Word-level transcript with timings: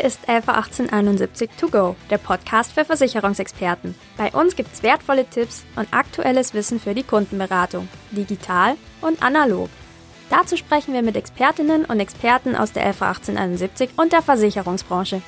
Hier 0.00 0.06
ist 0.06 0.26
LV 0.26 0.48
1871 0.48 1.50
To 1.60 1.68
Go, 1.68 1.94
der 2.08 2.16
Podcast 2.16 2.72
für 2.72 2.86
Versicherungsexperten. 2.86 3.94
Bei 4.16 4.30
uns 4.30 4.56
gibt's 4.56 4.82
wertvolle 4.82 5.26
Tipps 5.26 5.66
und 5.76 5.92
aktuelles 5.92 6.54
Wissen 6.54 6.80
für 6.80 6.94
die 6.94 7.02
Kundenberatung, 7.02 7.86
digital 8.10 8.76
und 9.02 9.22
analog. 9.22 9.68
Dazu 10.30 10.56
sprechen 10.56 10.94
wir 10.94 11.02
mit 11.02 11.16
Expertinnen 11.16 11.84
und 11.84 12.00
Experten 12.00 12.56
aus 12.56 12.72
der 12.72 12.86
LV 12.86 13.02
1871 13.02 13.90
und 13.98 14.14
der 14.14 14.22
Versicherungsbranche. 14.22 15.20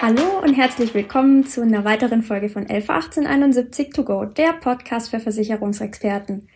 Hallo 0.00 0.38
und 0.42 0.54
herzlich 0.54 0.94
willkommen 0.94 1.46
zu 1.46 1.60
einer 1.60 1.84
weiteren 1.84 2.22
Folge 2.22 2.48
von 2.48 2.62
111871 2.62 3.90
To 3.90 4.04
Go, 4.04 4.24
der 4.24 4.54
Podcast 4.54 5.10
für 5.10 5.20
Versicherungsexperten. 5.20 6.48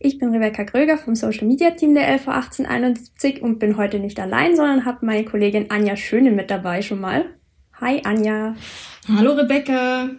Ich 0.00 0.18
bin 0.18 0.28
Rebecca 0.28 0.62
Gröger 0.62 0.96
vom 0.96 1.16
Social 1.16 1.48
Media 1.48 1.72
Team 1.72 1.92
der 1.92 2.06
111871 2.06 3.42
und 3.42 3.58
bin 3.58 3.76
heute 3.76 3.98
nicht 3.98 4.20
allein, 4.20 4.54
sondern 4.54 4.84
habe 4.84 5.04
meine 5.04 5.24
Kollegin 5.24 5.72
Anja 5.72 5.96
Schöne 5.96 6.30
mit 6.30 6.52
dabei 6.52 6.82
schon 6.82 7.00
mal. 7.00 7.24
Hi 7.80 8.02
Anja. 8.04 8.54
Hallo 9.08 9.32
Rebecca. 9.32 10.10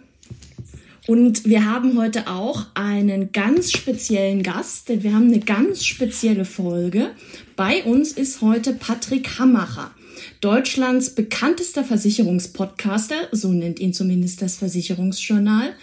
Und 1.06 1.46
wir 1.46 1.64
haben 1.64 1.98
heute 1.98 2.28
auch 2.28 2.66
einen 2.74 3.32
ganz 3.32 3.72
speziellen 3.72 4.42
Gast, 4.42 4.90
denn 4.90 5.02
wir 5.02 5.14
haben 5.14 5.28
eine 5.28 5.40
ganz 5.40 5.86
spezielle 5.86 6.44
Folge. 6.44 7.12
Bei 7.56 7.82
uns 7.84 8.12
ist 8.12 8.42
heute 8.42 8.74
Patrick 8.74 9.38
Hammacher. 9.38 9.92
Deutschlands 10.40 11.14
bekanntester 11.14 11.84
Versicherungspodcaster, 11.84 13.28
so 13.32 13.52
nennt 13.52 13.80
ihn 13.80 13.92
zumindest 13.92 14.42
das 14.42 14.56
Versicherungsjournal, 14.56 15.74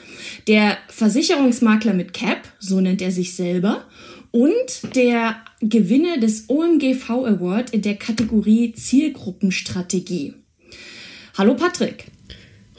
der 0.47 0.77
Versicherungsmakler 0.89 1.93
mit 1.93 2.13
Cap, 2.13 2.47
so 2.59 2.81
nennt 2.81 3.01
er 3.01 3.11
sich 3.11 3.35
selber, 3.35 3.85
und 4.31 4.95
der 4.95 5.37
Gewinner 5.61 6.19
des 6.19 6.49
OMGV 6.49 7.09
Award 7.09 7.71
in 7.71 7.81
der 7.81 7.95
Kategorie 7.95 8.73
Zielgruppenstrategie. 8.73 10.33
Hallo 11.37 11.55
Patrick. 11.55 12.05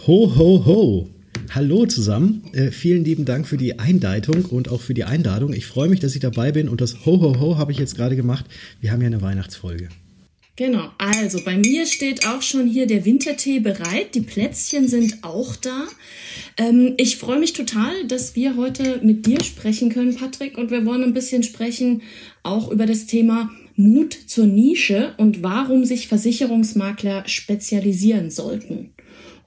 Ho, 0.07 0.33
ho, 0.37 0.65
ho. 0.65 1.09
Hallo 1.55 1.87
zusammen. 1.87 2.45
Äh, 2.53 2.71
vielen 2.71 3.05
lieben 3.05 3.25
Dank 3.25 3.47
für 3.47 3.57
die 3.57 3.79
Einleitung 3.79 4.45
und 4.45 4.69
auch 4.69 4.81
für 4.81 4.95
die 4.95 5.05
Einladung. 5.05 5.53
Ich 5.53 5.67
freue 5.67 5.89
mich, 5.89 6.01
dass 6.01 6.15
ich 6.15 6.21
dabei 6.21 6.53
bin 6.53 6.69
und 6.69 6.81
das 6.81 7.07
Ho, 7.07 7.21
ho, 7.21 7.41
ho 7.41 7.57
habe 7.57 7.73
ich 7.73 7.79
jetzt 7.79 7.97
gerade 7.97 8.17
gemacht. 8.17 8.45
Wir 8.81 8.93
haben 8.93 9.01
ja 9.01 9.07
eine 9.07 9.23
Weihnachtsfolge. 9.23 9.89
Genau, 10.59 10.91
also 10.99 11.39
bei 11.45 11.57
mir 11.57 11.87
steht 11.87 12.27
auch 12.27 12.43
schon 12.43 12.67
hier 12.67 12.89
der 12.89 13.05
Wintertee 13.05 13.61
bereit. 13.61 14.17
Die 14.17 14.23
Plätzchen 14.23 14.89
sind 14.89 15.23
auch 15.23 15.55
da. 15.55 15.87
Ähm, 16.57 16.95
ich 16.97 17.17
freue 17.17 17.39
mich 17.39 17.53
total, 17.53 17.93
dass 18.09 18.35
wir 18.35 18.57
heute 18.57 18.99
mit 19.05 19.25
dir 19.25 19.41
sprechen 19.45 19.89
können, 19.89 20.17
Patrick. 20.17 20.59
Und 20.59 20.73
wir 20.73 20.85
wollen 20.85 21.05
ein 21.05 21.15
bisschen 21.15 21.45
sprechen 21.45 22.03
auch 22.43 22.73
über 22.73 22.87
das 22.87 23.07
Thema 23.07 23.53
Mut 23.77 24.19
zur 24.27 24.47
Nische 24.47 25.15
und 25.17 25.45
warum 25.45 25.85
sich 25.85 26.09
Versicherungsmakler 26.09 27.29
spezialisieren 27.29 28.33
sollten. 28.33 28.91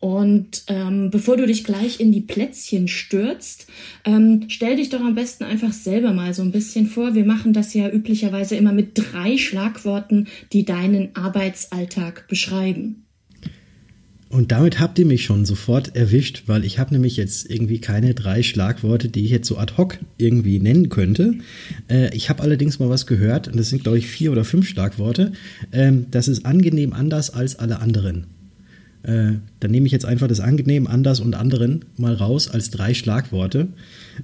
Und 0.02 0.64
ähm, 0.66 1.12
bevor 1.12 1.38
du 1.38 1.46
dich 1.46 1.64
gleich 1.64 2.00
in 2.00 2.12
die 2.12 2.22
Plätzchen 2.22 2.88
stürzt, 2.88 3.68
ähm, 4.04 4.46
stell 4.48 4.76
dich 4.76 4.90
doch 4.90 5.00
am 5.00 5.14
besten 5.14 5.44
einfach 5.44 5.72
selber 5.72 6.12
mal 6.12 6.34
so 6.34 6.42
ein 6.42 6.52
bisschen 6.52 6.88
vor. 6.88 7.14
Wir 7.14 7.24
machen 7.24 7.54
das 7.54 7.76
ja 7.76 7.88
üblicherweise 7.88 8.56
immer 8.56 8.74
mit 8.74 8.94
drei 8.96 9.38
Schlagworten, 9.38 10.28
die 10.54 10.66
deinen 10.66 11.16
Arbeitsalltag 11.16 12.28
beschreiben. 12.28 13.06
Und 14.28 14.52
damit 14.52 14.80
habt 14.80 14.98
ihr 14.98 15.06
mich 15.06 15.24
schon 15.24 15.46
sofort 15.46 15.96
erwischt, 15.96 16.44
weil 16.48 16.66
ich 16.66 16.80
habe 16.80 16.94
nämlich 16.96 17.16
jetzt 17.16 17.48
irgendwie 17.52 17.80
keine 17.80 18.16
drei 18.16 18.42
Schlagworte, 18.42 19.08
die 19.08 19.26
ich 19.26 19.30
jetzt 19.30 19.48
so 19.48 19.58
ad 19.58 19.74
hoc 19.78 20.00
irgendwie 20.18 20.58
nennen 20.58 20.90
könnte. 20.90 21.36
Äh, 21.90 22.16
ich 22.16 22.32
habe 22.32 22.42
allerdings 22.42 22.80
mal 22.80 22.90
was 22.90 23.06
gehört, 23.06 23.50
und 23.50 23.58
das 23.58 23.70
sind, 23.70 23.84
glaube 23.84 24.00
ich, 24.00 24.08
vier 24.08 24.32
oder 24.32 24.46
fünf 24.46 24.68
Schlagworte. 24.68 25.34
Ähm, 25.72 26.08
das 26.10 26.28
ist 26.28 26.44
angenehm 26.44 26.94
anders 26.94 27.30
als 27.30 27.60
alle 27.60 27.82
anderen. 27.82 28.41
Äh, 29.04 29.34
dann 29.60 29.72
nehme 29.72 29.86
ich 29.86 29.92
jetzt 29.92 30.06
einfach 30.06 30.28
das 30.28 30.40
angenehm, 30.40 30.88
anders 30.88 31.20
und 31.20 31.34
anderen 31.34 31.86
mal 31.98 32.14
raus 32.14 32.50
als 32.50 32.70
drei 32.70 32.94
Schlagworte. 32.94 33.68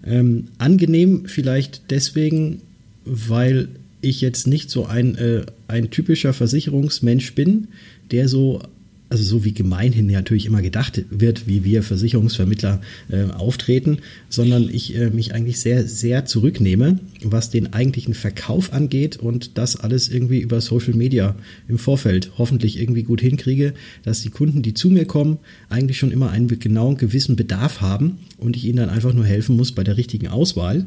Ähm, 0.05 0.45
angenehm 0.57 1.23
vielleicht 1.25 1.89
deswegen, 1.89 2.61
weil 3.05 3.69
ich 4.01 4.21
jetzt 4.21 4.47
nicht 4.47 4.69
so 4.69 4.85
ein, 4.85 5.15
äh, 5.15 5.45
ein 5.67 5.89
typischer 5.89 6.33
Versicherungsmensch 6.33 7.33
bin, 7.33 7.69
der 8.11 8.27
so 8.27 8.61
also 9.09 9.23
so 9.23 9.45
wie 9.45 9.53
gemeinhin 9.53 10.07
natürlich 10.07 10.45
immer 10.45 10.61
gedacht 10.61 11.03
wird, 11.09 11.47
wie 11.47 11.63
wir 11.63 11.83
Versicherungsvermittler 11.83 12.81
äh, 13.09 13.23
auftreten, 13.31 13.99
sondern 14.29 14.69
ich 14.69 14.95
äh, 14.95 15.09
mich 15.09 15.33
eigentlich 15.33 15.59
sehr, 15.59 15.87
sehr 15.87 16.25
zurücknehme, 16.25 16.99
was 17.23 17.49
den 17.49 17.73
eigentlichen 17.73 18.13
Verkauf 18.13 18.73
angeht 18.73 19.17
und 19.17 19.57
das 19.57 19.77
alles 19.77 20.09
irgendwie 20.09 20.39
über 20.39 20.59
Social 20.59 20.93
Media 20.93 21.35
im 21.67 21.77
Vorfeld 21.77 22.31
hoffentlich 22.37 22.79
irgendwie 22.79 23.03
gut 23.03 23.21
hinkriege, 23.21 23.73
dass 24.03 24.21
die 24.21 24.29
Kunden, 24.29 24.61
die 24.61 24.73
zu 24.73 24.89
mir 24.89 25.05
kommen, 25.05 25.39
eigentlich 25.69 25.97
schon 25.97 26.11
immer 26.11 26.31
einen 26.31 26.47
genauen 26.47 26.97
gewissen 26.97 27.35
Bedarf 27.35 27.81
haben 27.81 28.17
und 28.37 28.55
ich 28.55 28.65
ihnen 28.65 28.77
dann 28.77 28.89
einfach 28.89 29.13
nur 29.13 29.25
helfen 29.25 29.55
muss 29.55 29.71
bei 29.71 29.83
der 29.83 29.97
richtigen 29.97 30.27
Auswahl. 30.27 30.85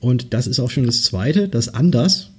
Und 0.00 0.34
das 0.34 0.46
ist 0.46 0.58
auch 0.60 0.70
schon 0.70 0.84
das 0.84 1.02
Zweite, 1.02 1.48
das 1.48 1.72
anders, 1.72 2.30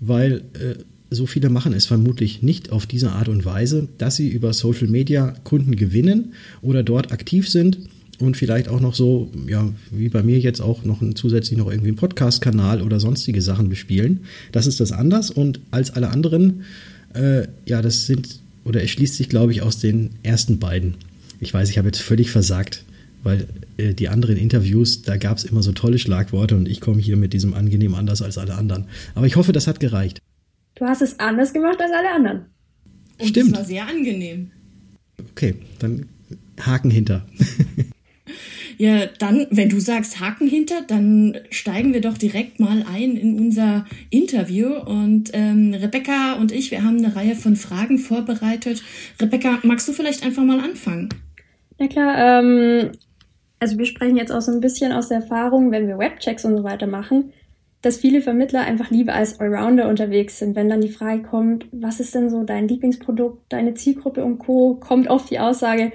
weil 0.00 0.42
äh, 0.54 0.82
so 1.10 1.26
viele 1.26 1.48
machen 1.48 1.72
es 1.72 1.86
vermutlich 1.86 2.42
nicht 2.42 2.70
auf 2.70 2.86
diese 2.86 3.12
Art 3.12 3.28
und 3.28 3.44
Weise, 3.44 3.88
dass 3.98 4.16
sie 4.16 4.28
über 4.28 4.52
Social 4.52 4.86
Media 4.86 5.34
Kunden 5.44 5.76
gewinnen 5.76 6.34
oder 6.62 6.82
dort 6.82 7.12
aktiv 7.12 7.48
sind 7.48 7.78
und 8.20 8.36
vielleicht 8.36 8.68
auch 8.68 8.80
noch 8.80 8.94
so, 8.94 9.30
ja, 9.48 9.68
wie 9.90 10.08
bei 10.08 10.22
mir 10.22 10.38
jetzt 10.38 10.60
auch 10.60 10.84
noch 10.84 11.00
ein, 11.00 11.16
zusätzlich 11.16 11.58
noch 11.58 11.68
irgendwie 11.68 11.88
einen 11.88 11.96
Podcast-Kanal 11.96 12.82
oder 12.82 13.00
sonstige 13.00 13.42
Sachen 13.42 13.68
bespielen. 13.68 14.20
Das 14.52 14.66
ist 14.66 14.78
das 14.78 14.92
anders 14.92 15.30
und 15.30 15.60
als 15.70 15.90
alle 15.90 16.10
anderen, 16.10 16.64
äh, 17.14 17.48
ja, 17.66 17.82
das 17.82 18.06
sind, 18.06 18.40
oder 18.64 18.82
es 18.82 18.90
schließt 18.90 19.16
sich, 19.16 19.28
glaube 19.28 19.52
ich, 19.52 19.62
aus 19.62 19.78
den 19.78 20.10
ersten 20.22 20.58
beiden. 20.58 20.94
Ich 21.40 21.52
weiß, 21.52 21.70
ich 21.70 21.78
habe 21.78 21.88
jetzt 21.88 22.02
völlig 22.02 22.30
versagt, 22.30 22.84
weil 23.22 23.48
äh, 23.78 23.94
die 23.94 24.08
anderen 24.08 24.36
Interviews, 24.36 25.02
da 25.02 25.16
gab 25.16 25.38
es 25.38 25.44
immer 25.44 25.62
so 25.62 25.72
tolle 25.72 25.98
Schlagworte 25.98 26.56
und 26.56 26.68
ich 26.68 26.80
komme 26.80 27.00
hier 27.00 27.16
mit 27.16 27.32
diesem 27.32 27.54
angenehm 27.54 27.94
anders 27.94 28.22
als 28.22 28.38
alle 28.38 28.54
anderen. 28.54 28.84
Aber 29.14 29.26
ich 29.26 29.36
hoffe, 29.36 29.52
das 29.52 29.66
hat 29.66 29.80
gereicht. 29.80 30.20
Du 30.80 30.86
hast 30.86 31.02
es 31.02 31.20
anders 31.20 31.52
gemacht 31.52 31.78
als 31.78 31.92
alle 31.92 32.10
anderen. 32.10 32.46
Und 33.18 33.28
Stimmt. 33.28 33.52
Das 33.52 33.58
war 33.58 33.64
sehr 33.66 33.86
angenehm. 33.86 34.50
Okay, 35.32 35.54
dann 35.78 36.08
Haken 36.58 36.90
hinter. 36.90 37.26
ja, 38.78 39.04
dann, 39.18 39.46
wenn 39.50 39.68
du 39.68 39.78
sagst 39.78 40.20
Haken 40.20 40.48
hinter, 40.48 40.80
dann 40.88 41.36
steigen 41.50 41.92
wir 41.92 42.00
doch 42.00 42.16
direkt 42.16 42.60
mal 42.60 42.82
ein 42.90 43.18
in 43.18 43.38
unser 43.38 43.84
Interview. 44.08 44.72
Und 44.72 45.28
ähm, 45.34 45.74
Rebecca 45.74 46.32
und 46.40 46.50
ich, 46.50 46.70
wir 46.70 46.82
haben 46.82 46.96
eine 46.96 47.14
Reihe 47.14 47.36
von 47.36 47.56
Fragen 47.56 47.98
vorbereitet. 47.98 48.82
Rebecca, 49.20 49.58
magst 49.62 49.86
du 49.86 49.92
vielleicht 49.92 50.24
einfach 50.24 50.44
mal 50.44 50.60
anfangen? 50.60 51.10
Na 51.78 51.88
klar, 51.88 52.40
ähm, 52.40 52.92
also 53.58 53.76
wir 53.76 53.84
sprechen 53.84 54.16
jetzt 54.16 54.32
auch 54.32 54.40
so 54.40 54.50
ein 54.50 54.60
bisschen 54.60 54.92
aus 54.92 55.08
der 55.08 55.18
Erfahrung, 55.18 55.72
wenn 55.72 55.88
wir 55.88 55.98
Webchecks 55.98 56.46
und 56.46 56.56
so 56.56 56.64
weiter 56.64 56.86
machen 56.86 57.34
dass 57.82 57.96
viele 57.96 58.20
Vermittler 58.20 58.60
einfach 58.60 58.90
lieber 58.90 59.14
als 59.14 59.40
Allrounder 59.40 59.88
unterwegs 59.88 60.38
sind. 60.38 60.54
Wenn 60.54 60.68
dann 60.68 60.82
die 60.82 60.90
Frage 60.90 61.22
kommt, 61.22 61.66
was 61.72 62.00
ist 62.00 62.14
denn 62.14 62.28
so 62.28 62.44
dein 62.44 62.68
Lieblingsprodukt, 62.68 63.50
deine 63.50 63.74
Zielgruppe 63.74 64.24
und 64.24 64.38
Co., 64.38 64.74
kommt 64.74 65.08
oft 65.08 65.30
die 65.30 65.38
Aussage, 65.38 65.92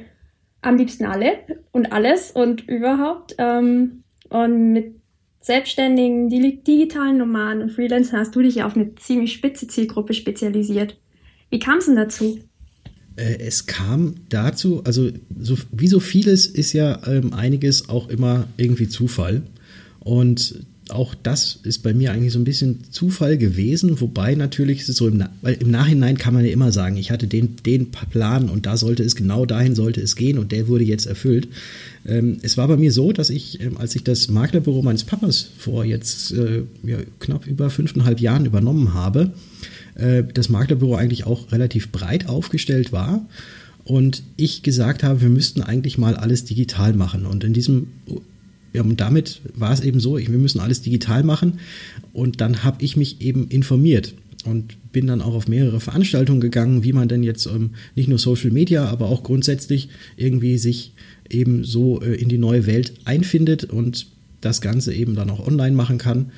am 0.61 0.77
liebsten 0.77 1.05
alle 1.05 1.33
und 1.71 1.91
alles 1.91 2.31
und 2.31 2.67
überhaupt. 2.67 3.35
Ähm, 3.37 4.03
und 4.29 4.71
mit 4.71 4.95
Selbstständigen, 5.39 6.29
digitalen 6.29 7.19
Nomaden 7.19 7.61
und 7.61 7.71
Freelancern 7.71 8.19
hast 8.19 8.35
du 8.35 8.41
dich 8.41 8.55
ja 8.55 8.65
auf 8.65 8.75
eine 8.75 8.95
ziemlich 8.95 9.33
spitze 9.33 9.67
Zielgruppe 9.67 10.13
spezialisiert. 10.13 10.97
Wie 11.51 11.59
kam 11.59 11.77
es 11.77 11.85
denn 11.85 11.95
dazu? 11.95 12.39
Äh, 13.15 13.37
es 13.37 13.67
kam 13.67 14.15
dazu, 14.29 14.83
also 14.85 15.11
so, 15.37 15.55
wie 15.71 15.87
so 15.87 15.99
vieles 15.99 16.47
ist 16.47 16.73
ja 16.73 16.99
ähm, 17.07 17.31
einiges 17.33 17.89
auch 17.89 18.09
immer 18.09 18.47
irgendwie 18.57 18.89
Zufall. 18.89 19.43
Und 19.99 20.65
auch 20.89 21.15
das 21.15 21.59
ist 21.63 21.81
bei 21.81 21.93
mir 21.93 22.11
eigentlich 22.11 22.33
so 22.33 22.39
ein 22.39 22.43
bisschen 22.43 22.91
Zufall 22.91 23.37
gewesen, 23.37 23.99
wobei 24.01 24.35
natürlich 24.35 24.81
ist 24.81 24.89
es 24.89 24.97
so 24.97 25.07
im, 25.07 25.23
weil 25.41 25.55
im 25.55 25.71
Nachhinein 25.71 26.17
kann 26.17 26.33
man 26.33 26.45
ja 26.45 26.51
immer 26.51 26.71
sagen, 26.71 26.97
ich 26.97 27.09
hatte 27.09 27.27
den, 27.27 27.55
den 27.65 27.89
Plan 27.91 28.49
und 28.49 28.65
da 28.65 28.77
sollte 28.77 29.03
es 29.03 29.15
genau 29.15 29.45
dahin 29.45 29.73
sollte 29.73 30.01
es 30.01 30.15
gehen 30.15 30.37
und 30.37 30.51
der 30.51 30.67
wurde 30.67 30.83
jetzt 30.83 31.07
erfüllt. 31.07 31.47
Ähm, 32.05 32.37
es 32.43 32.55
war 32.57 32.67
bei 32.67 32.77
mir 32.77 32.91
so, 32.91 33.11
dass 33.11 33.31
ich, 33.31 33.59
ähm, 33.61 33.77
als 33.77 33.95
ich 33.95 34.03
das 34.03 34.27
Maklerbüro 34.27 34.83
meines 34.83 35.03
Papas 35.03 35.49
vor 35.57 35.85
jetzt 35.85 36.31
äh, 36.33 36.63
ja, 36.83 36.97
knapp 37.19 37.47
über 37.47 37.71
fünfeinhalb 37.71 38.19
Jahren 38.19 38.45
übernommen 38.45 38.93
habe, 38.93 39.33
äh, 39.95 40.23
das 40.33 40.49
Maklerbüro 40.49 40.95
eigentlich 40.95 41.25
auch 41.25 41.51
relativ 41.51 41.91
breit 41.91 42.29
aufgestellt 42.29 42.91
war 42.91 43.25
und 43.85 44.23
ich 44.35 44.61
gesagt 44.61 45.03
habe, 45.03 45.21
wir 45.21 45.29
müssten 45.29 45.61
eigentlich 45.61 45.97
mal 45.97 46.15
alles 46.15 46.43
digital 46.43 46.93
machen. 46.93 47.25
Und 47.25 47.43
in 47.43 47.53
diesem 47.53 47.87
ja, 48.75 48.83
und 48.83 48.99
damit 48.99 49.41
war 49.53 49.71
es 49.71 49.81
eben 49.81 49.99
so, 49.99 50.17
wir 50.17 50.29
müssen 50.29 50.59
alles 50.59 50.81
digital 50.81 51.23
machen. 51.23 51.59
Und 52.13 52.41
dann 52.41 52.63
habe 52.63 52.83
ich 52.83 52.97
mich 52.97 53.21
eben 53.21 53.47
informiert 53.47 54.13
und 54.45 54.91
bin 54.91 55.07
dann 55.07 55.21
auch 55.21 55.33
auf 55.33 55.47
mehrere 55.47 55.79
Veranstaltungen 55.79 56.41
gegangen, 56.41 56.83
wie 56.83 56.93
man 56.93 57.07
denn 57.07 57.23
jetzt 57.23 57.45
ähm, 57.45 57.71
nicht 57.95 58.09
nur 58.09 58.19
Social 58.19 58.51
Media, 58.51 58.85
aber 58.85 59.07
auch 59.07 59.23
grundsätzlich 59.23 59.89
irgendwie 60.17 60.57
sich 60.57 60.93
eben 61.29 61.63
so 61.63 62.01
äh, 62.01 62.15
in 62.15 62.29
die 62.29 62.37
neue 62.37 62.67
Welt 62.67 62.93
einfindet. 63.05 63.63
Und 63.63 64.07
das 64.45 64.61
Ganze 64.61 64.93
eben 64.93 65.15
dann 65.15 65.29
auch 65.29 65.45
online 65.45 65.75
machen 65.75 65.97
kann. 65.97 66.31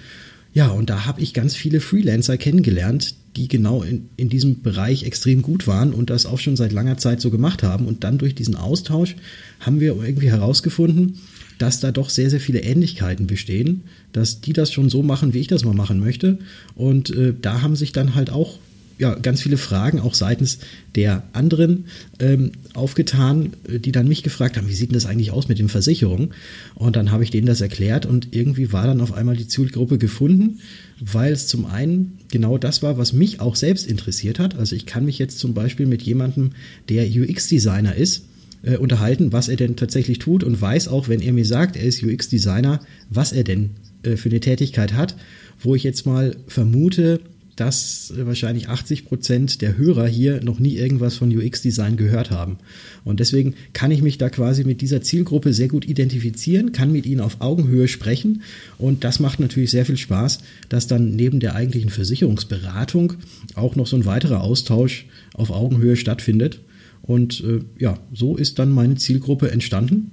Ja, 0.54 0.69
und 0.69 0.89
da 0.89 1.06
habe 1.06 1.22
ich 1.22 1.34
ganz 1.34 1.56
viele 1.56 1.81
Freelancer 1.81 2.38
kennengelernt, 2.38 3.16
die 3.36 3.48
genau 3.48 3.84
in, 3.84 4.10
in 4.18 4.30
diesem 4.30 4.62
Bereich 4.63 5.04
extrem 5.04 5.42
gut 5.42 5.68
waren 5.68 5.94
und 5.94 6.10
das 6.10 6.25
auch 6.25 6.39
schon 6.39 6.56
seit 6.56 6.72
langer 6.72 6.98
Zeit 6.98 7.22
so 7.22 7.30
gemacht 7.30 7.62
haben. 7.62 7.86
Und 7.86 8.04
dann 8.04 8.18
durch 8.18 8.34
diesen 8.34 8.56
Austausch 8.56 9.16
haben 9.60 9.80
wir 9.80 9.95
irgendwie 10.01 10.31
herausgefunden, 10.31 11.19
dass 11.57 11.80
da 11.80 11.92
doch 11.92 12.09
sehr, 12.09 12.30
sehr 12.30 12.39
viele 12.39 12.62
Ähnlichkeiten 12.62 13.27
bestehen, 13.27 13.83
dass 14.13 14.42
die 14.42 14.54
das 14.54 14.71
schon 14.71 14.89
so 14.89 15.04
machen, 15.04 15.33
wie 15.33 15.39
ich 15.39 15.48
das 15.48 15.65
mal 15.65 15.74
machen 15.74 16.00
möchte. 16.00 16.39
Und 16.75 17.09
äh, 17.15 17.33
da 17.39 17.62
haben 17.62 17.75
sich 17.75 17.92
dann 17.92 18.15
halt 18.15 18.30
auch 18.30 18.59
ja, 19.00 19.13
ganz 19.13 19.42
viele 19.42 19.57
Fragen 19.57 20.00
auch 20.00 20.15
seitens 20.15 20.59
der 20.95 21.24
anderen 21.33 21.86
ähm, 22.19 22.51
aufgetan, 22.74 23.54
äh, 23.69 23.80
die 23.80 23.92
dann 23.92 24.07
mich 24.07 24.24
gefragt 24.24 24.57
haben, 24.57 24.68
wie 24.68 24.74
sieht 24.74 24.89
denn 24.89 24.95
das 24.95 25.06
eigentlich 25.06 25.31
aus 25.31 25.48
mit 25.48 25.59
den 25.59 25.69
Versicherungen? 25.69 26.33
Und 26.75 26.95
dann 26.95 27.12
habe 27.12 27.24
ich 27.24 27.30
denen 27.30 27.48
das 27.48 27.62
erklärt 27.62 28.06
und 28.06 28.30
irgendwie 28.31 28.74
war 28.74 28.88
dann 28.88 29.01
auf 29.01 29.13
einmal 29.13 29.38
die 29.38 29.48
Zielgruppe 29.48 29.98
gefunden, 29.98 30.60
weil 31.00 31.31
es 31.31 31.48
zum 31.48 31.65
einen 31.65 32.18
genau 32.31 32.57
das 32.57 32.81
war, 32.81 32.98
was 32.98 33.13
mich 33.13 33.39
auch 33.39 33.56
selbst 33.56 33.86
interessiert 33.86 34.39
hat. 34.39 34.56
Also 34.56 34.75
ich 34.75 34.86
kann 34.86 35.06
mich 35.06 35.19
jetzt 35.19 35.38
zum 35.38 35.53
Beispiel 35.53 35.86
mit 35.86 36.01
jemandem, 36.01 36.51
der 36.89 37.06
UX-Designer 37.06 37.95
ist, 37.95 38.24
äh, 38.63 38.77
unterhalten, 38.77 39.31
was 39.33 39.50
er 39.50 39.56
denn 39.56 39.75
tatsächlich 39.75 40.19
tut 40.19 40.44
und 40.44 40.59
weiß 40.59 40.88
auch, 40.88 41.07
wenn 41.07 41.21
er 41.21 41.33
mir 41.33 41.45
sagt, 41.45 41.75
er 41.75 41.83
ist 41.83 42.04
UX-Designer, 42.04 42.80
was 43.09 43.31
er 43.31 43.44
denn 43.44 43.71
äh, 44.04 44.18
für 44.18 44.30
eine 44.30 44.39
Tätigkeit 44.39 44.94
hat, 44.94 45.15
wo 45.59 45.75
ich 45.75 45.83
jetzt 45.83 46.06
mal 46.06 46.36
vermute, 46.48 47.19
dass 47.57 48.13
wahrscheinlich 48.15 48.69
80 48.69 49.06
Prozent 49.06 49.62
der 49.62 49.77
Hörer 49.77 50.07
hier 50.07 50.44
noch 50.44 50.59
nie 50.59 50.75
irgendwas 50.75 51.15
von 51.15 51.36
UX-Design 51.36 51.98
gehört 51.98 52.30
haben. 52.30 52.57
Und 53.04 53.19
deswegen 53.19 53.56
kann 53.74 53.89
ich 53.89 54.04
mich 54.04 54.19
da 54.19 54.30
quasi 54.30 54.63
mit 54.63 54.80
dieser 54.81 55.01
Zielgruppe 55.01 55.53
sehr 55.53 55.68
gut 55.68 55.86
identifizieren, 55.86 56.71
kann 56.71 56.92
mit 56.92 57.07
ihnen 57.07 57.19
auf 57.19 57.42
Augenhöhe 57.42 57.88
sprechen. 57.88 58.44
Und 58.77 59.03
das 59.03 59.19
macht 59.19 59.39
natürlich 59.39 59.71
sehr 59.71 59.86
viel 59.86 59.98
Spaß, 59.98 60.39
dass 60.69 60.86
dann 60.86 61.15
neben 61.15 61.39
der 61.39 61.56
eigentlichen 61.56 61.89
Versicherungsberatung 61.89 63.13
auch 63.56 63.75
noch 63.75 63.88
so 63.88 63.95
ein 63.95 64.06
weiterer 64.06 64.42
Austausch 64.42 65.07
auf 65.33 65.50
Augenhöhe 65.50 65.95
stattfindet. 65.98 66.60
Und 67.07 67.44
äh, 67.44 67.62
ja, 67.80 67.98
so 68.13 68.36
ist 68.36 68.59
dann 68.59 68.71
meine 68.71 68.95
Zielgruppe 68.95 69.50
entstanden. 69.50 70.12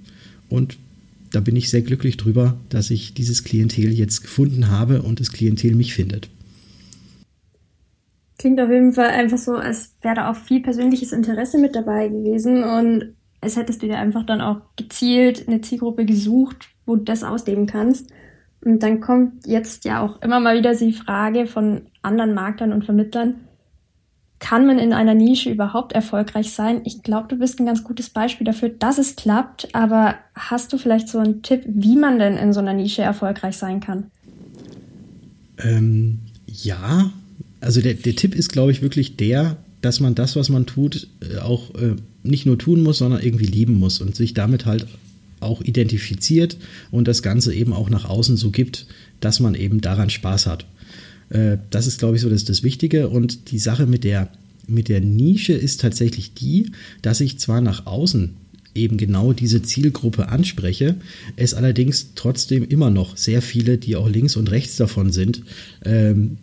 Und 0.49 0.79
da 1.32 1.41
bin 1.41 1.56
ich 1.56 1.69
sehr 1.69 1.82
glücklich 1.82 2.17
drüber, 2.17 2.56
dass 2.69 2.91
ich 2.91 3.12
dieses 3.12 3.43
Klientel 3.43 3.93
jetzt 3.93 4.23
gefunden 4.23 4.70
habe 4.70 5.02
und 5.02 5.19
das 5.19 5.32
Klientel 5.32 5.75
mich 5.75 5.93
findet. 5.93 6.31
Klingt 8.38 8.61
auf 8.61 8.70
jeden 8.70 8.93
Fall 8.93 9.08
einfach 9.08 9.38
so, 9.38 9.55
als 9.55 9.94
wäre 10.02 10.14
da 10.14 10.31
auch 10.31 10.37
viel 10.37 10.61
persönliches 10.61 11.12
Interesse 11.12 11.58
mit 11.58 11.75
dabei 11.75 12.08
gewesen 12.08 12.62
und 12.62 13.14
als 13.40 13.56
hättest 13.56 13.82
du 13.82 13.87
dir 13.87 13.99
einfach 13.99 14.25
dann 14.25 14.40
auch 14.40 14.61
gezielt 14.76 15.49
eine 15.49 15.61
Zielgruppe 15.61 16.05
gesucht, 16.05 16.69
wo 16.87 16.97
du 16.97 17.05
das 17.05 17.25
ausleben 17.25 17.67
kannst. 17.67 18.11
Und 18.64 18.82
dann 18.82 19.00
kommt 19.00 19.47
jetzt 19.47 19.85
ja 19.85 20.02
auch 20.02 20.23
immer 20.23 20.40
mal 20.40 20.56
wieder 20.56 20.75
die 20.75 20.93
Frage 20.93 21.47
von 21.47 21.82
anderen 22.02 22.35
Marktern 22.35 22.73
und 22.73 22.85
Vermittlern, 22.85 23.37
kann 24.39 24.67
man 24.67 24.79
in 24.79 24.93
einer 24.93 25.15
Nische 25.15 25.51
überhaupt 25.51 25.93
erfolgreich 25.93 26.53
sein? 26.53 26.83
Ich 26.85 27.03
glaube, 27.03 27.29
du 27.29 27.37
bist 27.37 27.59
ein 27.59 27.67
ganz 27.67 27.85
gutes 27.85 28.11
Beispiel 28.11 28.45
dafür, 28.45 28.69
dass 28.69 28.99
es 28.99 29.17
klappt, 29.17 29.75
aber 29.75 30.17
hast 30.35 30.73
du 30.73 30.79
vielleicht 30.79 31.09
so 31.09 31.19
einen 31.19 31.43
Tipp, 31.43 31.63
wie 31.67 31.97
man 31.97 32.19
denn 32.19 32.37
in 32.37 32.53
so 32.53 32.61
einer 32.61 32.75
Nische 32.75 33.03
erfolgreich 33.03 33.57
sein 33.57 33.81
kann? 33.81 34.11
Ähm, 35.59 36.19
ja, 36.47 37.11
also 37.61 37.81
der, 37.81 37.95
der 37.95 38.17
Tipp 38.17 38.35
ist, 38.35 38.51
glaube 38.51 38.73
ich, 38.73 38.83
wirklich 38.83 39.17
der, 39.17 39.57
dass 39.81 40.01
man 40.01 40.15
das, 40.15 40.37
was 40.37 40.49
man 40.49 40.67
tut, 40.67 41.09
äh, 41.21 41.39
auch 41.39 41.75
äh, 41.75 41.97
nicht 42.23 42.47
nur 42.47 42.59
tun 42.59 42.83
muss, 42.83 42.99
sondern 42.99 43.23
irgendwie 43.23 43.47
lieben 43.47 43.79
muss 43.79 44.01
und 44.01 44.15
sich 44.17 44.35
damit 44.35 44.67
halt 44.67 44.87
auch 45.41 45.61
identifiziert 45.61 46.57
und 46.91 47.07
das 47.07 47.23
Ganze 47.23 47.55
eben 47.55 47.73
auch 47.73 47.91
nach 47.91 48.09
außen 48.09 48.37
so 48.37 48.51
gibt, 48.51 48.87
dass 49.21 49.41
man 49.41 49.55
eben 49.55 49.81
daran 49.81 50.11
Spaß 50.11 50.47
hat. 50.47 50.67
Äh, 51.35 51.59
das 51.71 51.87
ist, 51.87 51.99
glaube 51.99 52.17
ich, 52.17 52.23
so 52.23 52.31
das, 52.31 52.45
das 52.45 52.63
Wichtige. 52.63 53.09
Und 53.09 53.51
die 53.51 53.59
Sache 53.59 53.87
mit 53.87 54.05
der, 54.05 54.31
mit 54.67 54.89
der 54.89 55.01
Nische 55.01 55.53
ist 55.53 55.81
tatsächlich 55.81 56.33
die, 56.33 56.71
dass 57.03 57.21
ich 57.21 57.39
zwar 57.39 57.61
nach 57.61 57.87
außen 57.87 58.37
eben 58.75 58.97
genau 58.97 59.33
diese 59.33 59.63
Zielgruppe 59.63 60.29
anspreche, 60.29 60.97
es 61.37 61.55
allerdings 61.55 62.15
trotzdem 62.17 62.65
immer 62.65 62.91
noch 62.91 63.17
sehr 63.17 63.41
viele, 63.41 63.79
die 63.79 63.95
auch 63.95 64.09
links 64.09 64.37
und 64.37 64.51
rechts 64.51 64.77
davon 64.77 65.13
sind, 65.13 65.43
ähm, 65.85 66.39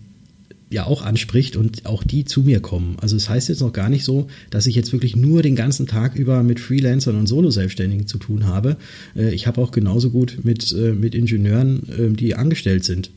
ja 0.69 0.85
auch 0.85 1.01
anspricht 1.01 1.57
und 1.57 1.85
auch 1.85 2.03
die 2.03 2.23
zu 2.23 2.43
mir 2.43 2.61
kommen. 2.61 2.95
Also 3.01 3.17
es 3.17 3.23
das 3.23 3.29
heißt 3.29 3.49
jetzt 3.49 3.59
noch 3.59 3.73
gar 3.73 3.89
nicht 3.89 4.05
so, 4.05 4.27
dass 4.49 4.67
ich 4.67 4.75
jetzt 4.75 4.93
wirklich 4.93 5.17
nur 5.17 5.41
den 5.41 5.57
ganzen 5.57 5.85
Tag 5.85 6.15
über 6.15 6.41
mit 6.43 6.61
Freelancern 6.61 7.17
und 7.17 7.27
Solo-Selbstständigen 7.27 8.07
zu 8.07 8.17
tun 8.17 8.45
habe. 8.45 8.77
Äh, 9.13 9.33
ich 9.33 9.47
habe 9.47 9.59
auch 9.59 9.71
genauso 9.71 10.09
gut 10.11 10.39
mit, 10.43 10.71
äh, 10.71 10.93
mit 10.93 11.13
Ingenieuren, 11.13 11.83
äh, 11.89 12.09
die 12.11 12.35
angestellt 12.35 12.85
sind, 12.85 13.11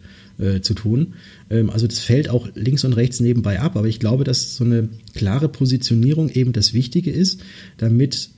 zu 0.61 0.75
tun. 0.75 1.15
Ähm, 1.51 1.71
also 1.71 1.87
das 1.87 2.01
fällt 2.01 2.29
auch 2.29 2.49
links 2.55 2.85
und 2.85 2.95
rechts 2.95 3.21
nebenbei 3.21 3.61
ab, 3.61 3.77
aber 3.77 3.87
ich 3.87 4.01
glaube, 4.01 4.25
dass 4.25 4.57
so 4.57 4.65
eine 4.65 4.89
klare 5.15 5.49
Positionierung 5.49 6.29
eben 6.29 6.53
das 6.53 6.75
Wichtige 6.75 7.11
ist, 7.11 7.41
damit 7.79 8.31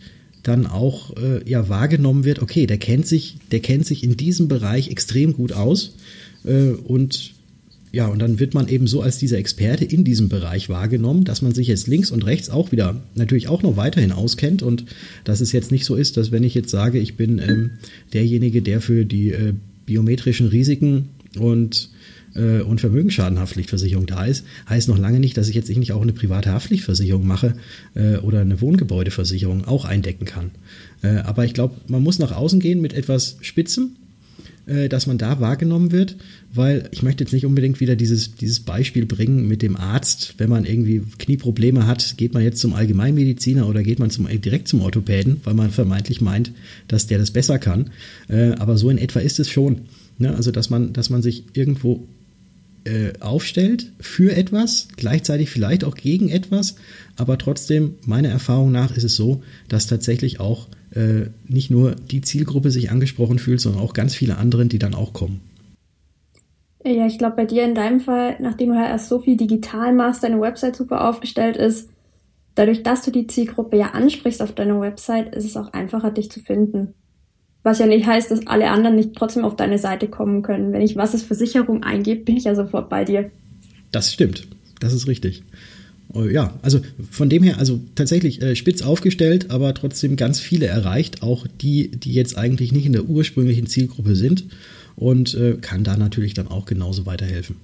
dann 0.43 0.69
auch 0.69 1.13
ja 1.45 1.69
wahrgenommen 1.69 2.25
wird, 2.25 2.41
okay, 2.41 2.69
der 2.69 2.79
kennt 2.79 3.05
sich, 3.05 3.39
der 3.51 3.59
kennt 3.59 3.85
sich 3.85 4.05
in 4.05 4.17
diesem 4.17 4.47
Bereich 4.47 4.91
extrem 4.93 5.33
gut 5.33 5.51
aus 5.51 5.97
und 6.85 7.35
ja, 7.97 8.07
und 8.09 8.19
dann 8.19 8.39
wird 8.39 8.53
man 8.53 8.69
eben 8.69 8.87
so 8.87 9.01
als 9.01 9.17
dieser 9.17 9.39
Experte 9.39 9.87
in 9.87 10.05
diesem 10.05 10.29
Bereich 10.29 10.69
wahrgenommen, 10.69 11.25
dass 11.25 11.41
man 11.41 11.55
sich 11.55 11.69
jetzt 11.69 11.87
links 11.87 12.11
und 12.11 12.27
rechts 12.27 12.51
auch 12.51 12.71
wieder 12.71 13.03
natürlich 13.15 13.49
auch 13.49 13.63
noch 13.63 13.79
weiterhin 13.79 14.13
auskennt 14.13 14.63
und 14.63 14.85
dass 15.25 15.41
es 15.41 15.51
jetzt 15.53 15.73
nicht 15.73 15.87
so 15.87 15.95
ist, 15.95 16.19
dass 16.19 16.31
wenn 16.31 16.45
ich 16.45 16.55
jetzt 16.55 16.69
sage, 16.69 16.99
ich 16.99 17.17
bin 17.17 17.39
ähm, 17.39 17.71
derjenige, 18.13 18.61
der 18.61 18.83
für 18.83 19.07
die 19.07 19.31
äh, 19.31 19.55
biometrischen 19.87 20.49
Risiken 20.49 21.09
und 21.37 21.91
äh, 22.35 22.61
und 22.61 22.81
Vermögensschadenhaftpflichtversicherung 22.81 24.07
da 24.07 24.25
ist, 24.25 24.45
heißt 24.69 24.89
noch 24.89 24.99
lange 24.99 25.21
nicht, 25.21 25.37
dass 25.37 25.49
ich 25.49 25.55
jetzt 25.55 25.75
nicht 25.75 25.93
auch 25.93 26.03
eine 26.03 26.13
private 26.13 26.53
Haftpflichtversicherung 26.53 27.27
mache 27.27 27.55
äh, 27.95 28.17
oder 28.19 28.41
eine 28.41 28.61
Wohngebäudeversicherung 28.61 29.65
auch 29.65 29.85
eindecken 29.85 30.27
kann. 30.27 30.51
Äh, 31.03 31.19
aber 31.19 31.45
ich 31.45 31.55
glaube, 31.55 31.77
man 31.89 32.03
muss 32.03 32.19
nach 32.19 32.33
außen 32.33 32.61
gehen 32.61 32.81
mit 32.81 32.93
etwas 32.93 33.39
Spitzen 33.41 33.97
äh, 34.67 34.89
dass 34.89 35.07
man 35.07 35.17
da 35.17 35.41
wahrgenommen 35.41 35.93
wird, 35.93 36.17
weil 36.53 36.89
ich 36.91 37.03
möchte 37.03 37.23
jetzt 37.23 37.33
nicht 37.33 37.47
unbedingt 37.47 37.81
wieder 37.81 37.95
dieses, 37.95 38.35
dieses 38.35 38.61
Beispiel 38.61 39.07
bringen 39.07 39.47
mit 39.47 39.63
dem 39.63 39.77
Arzt, 39.77 40.35
wenn 40.39 40.51
man 40.51 40.65
irgendwie 40.65 41.03
Knieprobleme 41.19 41.87
hat, 41.87 42.17
geht 42.17 42.35
man 42.35 42.43
jetzt 42.43 42.61
zum 42.61 42.75
Allgemeinmediziner 42.75 43.69
oder 43.69 43.83
geht 43.83 44.01
man 44.01 44.11
zum, 44.11 44.27
direkt 44.41 44.67
zum 44.67 44.81
Orthopäden, 44.81 45.41
weil 45.45 45.55
man 45.55 45.71
vermeintlich 45.71 46.21
meint, 46.21 46.51
dass 46.89 47.07
der 47.07 47.19
das 47.19 47.31
besser 47.31 47.59
kann. 47.59 47.91
Äh, 48.29 48.55
aber 48.59 48.77
so 48.77 48.91
in 48.91 48.99
etwa 48.99 49.21
ist 49.21 49.39
es 49.39 49.49
schon. 49.49 49.83
Ne? 50.19 50.35
Also, 50.35 50.51
dass 50.51 50.71
man, 50.71 50.93
dass 50.93 51.11
man 51.11 51.23
sich 51.23 51.45
irgendwo 51.55 52.07
äh, 52.85 53.13
aufstellt 53.21 53.93
für 54.01 54.35
etwas, 54.35 54.89
gleichzeitig 54.97 55.51
vielleicht 55.51 55.85
auch 55.85 55.95
gegen 55.95 56.29
etwas, 56.29 56.77
aber 57.17 57.39
trotzdem, 57.39 57.95
meiner 58.05 58.29
Erfahrung 58.29 58.73
nach, 58.73 58.97
ist 58.97 59.05
es 59.05 59.17
so, 59.17 59.43
dass 59.69 59.87
tatsächlich 59.87 60.41
auch 60.41 60.69
äh, 60.95 61.27
nicht 61.47 61.71
nur 61.71 61.97
die 61.97 62.21
Zielgruppe 62.21 62.71
sich 62.71 62.91
angesprochen 62.91 63.39
fühlt, 63.39 63.61
sondern 63.61 63.83
auch 63.83 63.93
ganz 63.93 64.15
viele 64.15 64.37
andere, 64.37 64.67
die 64.67 64.79
dann 64.79 64.95
auch 64.95 65.13
kommen. 65.13 65.41
Ja, 66.85 67.07
ich 67.07 67.19
glaube, 67.19 67.37
bei 67.37 67.45
dir 67.45 67.65
in 67.65 67.75
deinem 67.75 68.01
Fall, 68.01 68.37
nachdem 68.39 68.69
du 68.69 68.77
ja 68.77 68.87
erst 68.87 69.09
so 69.09 69.19
viel 69.19 69.37
digital 69.37 69.93
machst, 69.93 70.23
deine 70.23 70.41
Website 70.41 70.77
super 70.77 71.09
aufgestellt 71.09 71.57
ist, 71.57 71.91
dadurch, 72.55 72.85
dass 72.85 73.03
du 73.03 73.11
die 73.11 73.27
Zielgruppe 73.27 73.77
ja 73.77 73.91
ansprichst 73.91 74.41
auf 74.41 74.53
deiner 74.53 74.81
Website, 74.81 75.35
ist 75.35 75.45
es 75.45 75.57
auch 75.57 75.73
einfacher, 75.73 76.13
dich 76.13 76.31
zu 76.31 76.41
finden. 76.41 76.95
Was 77.67 77.81
ja 77.81 77.87
nicht 77.87 78.07
heißt, 78.07 78.31
dass 78.31 78.47
alle 78.47 78.71
anderen 78.71 78.95
nicht 78.95 79.17
trotzdem 79.17 79.45
auf 79.45 79.57
deine 79.57 79.79
Seite 79.79 80.07
kommen 80.07 80.43
können. 80.43 80.73
Wenn 80.73 80.83
ich 80.83 80.95
was 80.95 81.15
ist 81.15 81.27
Versicherung 81.27 81.83
eingebe, 81.83 82.23
bin 82.23 82.37
ich 82.37 82.45
ja 82.45 82.55
sofort 82.55 82.89
bei 82.89 83.05
dir. 83.05 83.29
Das 83.91 84.13
stimmt. 84.13 84.47
Das 84.79 84.93
ist 84.93 85.09
richtig. 85.09 85.43
Äh, 86.15 86.33
ja, 86.33 86.55
also 86.63 86.79
von 87.11 87.29
dem 87.29 87.43
her, 87.43 87.59
also 87.59 87.81
tatsächlich 87.97 88.41
äh, 88.41 88.55
spitz 88.55 88.83
aufgestellt, 88.83 89.51
aber 89.51 89.75
trotzdem 89.75 90.15
ganz 90.15 90.39
viele 90.39 90.67
erreicht, 90.67 91.25
auch 91.25 91.45
die, 91.61 91.89
die 91.91 92.13
jetzt 92.13 92.39
eigentlich 92.39 92.71
nicht 92.71 92.87
in 92.87 92.93
der 92.93 93.09
ursprünglichen 93.09 93.67
Zielgruppe 93.67 94.15
sind 94.15 94.45
und 94.95 95.35
äh, 95.35 95.55
kann 95.61 95.83
da 95.83 95.97
natürlich 95.97 96.35
dann 96.35 96.47
auch 96.47 96.67
genauso 96.67 97.05
weiterhelfen. 97.05 97.57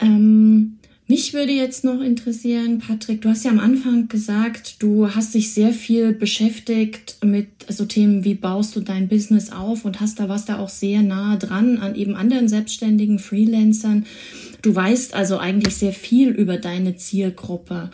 Ähm, 0.00 0.77
mich 1.08 1.32
würde 1.32 1.52
jetzt 1.52 1.84
noch 1.84 2.02
interessieren, 2.02 2.78
Patrick, 2.78 3.22
du 3.22 3.30
hast 3.30 3.44
ja 3.44 3.50
am 3.50 3.58
Anfang 3.58 4.08
gesagt, 4.08 4.82
du 4.82 5.14
hast 5.14 5.34
dich 5.34 5.54
sehr 5.54 5.72
viel 5.72 6.12
beschäftigt 6.12 7.16
mit 7.24 7.48
so 7.66 7.86
Themen 7.86 8.24
wie 8.24 8.34
baust 8.34 8.76
du 8.76 8.80
dein 8.80 9.08
Business 9.08 9.50
auf 9.50 9.86
und 9.86 10.00
hast 10.00 10.20
da 10.20 10.28
was 10.28 10.44
da 10.44 10.58
auch 10.58 10.68
sehr 10.68 11.02
nah 11.02 11.36
dran 11.36 11.78
an 11.78 11.94
eben 11.94 12.14
anderen 12.14 12.48
selbstständigen 12.48 13.18
Freelancern. 13.18 14.04
Du 14.60 14.74
weißt 14.74 15.14
also 15.14 15.38
eigentlich 15.38 15.76
sehr 15.76 15.94
viel 15.94 16.28
über 16.28 16.58
deine 16.58 16.96
Zielgruppe. 16.96 17.90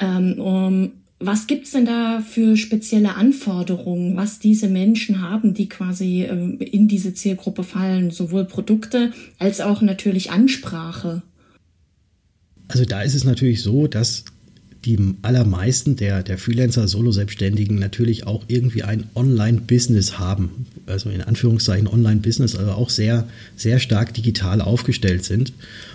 Ähm, 0.00 0.40
um, 0.40 0.92
was 1.20 1.46
gibt's 1.46 1.72
denn 1.72 1.84
da 1.84 2.20
für 2.20 2.56
spezielle 2.56 3.14
Anforderungen, 3.14 4.16
was 4.16 4.40
diese 4.40 4.68
Menschen 4.68 5.20
haben, 5.20 5.54
die 5.54 5.68
quasi 5.68 6.24
ähm, 6.24 6.58
in 6.60 6.88
diese 6.88 7.14
Zielgruppe 7.14 7.62
fallen, 7.62 8.10
sowohl 8.10 8.44
Produkte 8.44 9.12
als 9.38 9.60
auch 9.60 9.80
natürlich 9.80 10.30
Ansprache? 10.30 11.22
Also 12.68 12.84
da 12.84 13.02
ist 13.02 13.14
es 13.14 13.24
natürlich 13.24 13.62
so, 13.62 13.86
dass 13.86 14.24
die 14.84 15.14
allermeisten 15.22 15.96
der, 15.96 16.22
der 16.22 16.38
Freelancer, 16.38 16.88
Solo-Selbstständigen 16.88 17.78
natürlich 17.78 18.26
auch 18.26 18.44
irgendwie 18.48 18.84
ein 18.84 19.04
Online-Business 19.14 20.18
haben 20.18 20.66
also 20.88 21.10
in 21.10 21.20
Anführungszeichen 21.20 21.86
Online-Business, 21.86 22.56
also 22.56 22.72
auch 22.72 22.90
sehr, 22.90 23.28
sehr 23.56 23.78
stark 23.78 24.14
digital 24.14 24.60
aufgestellt 24.60 25.24
sind. 25.24 25.52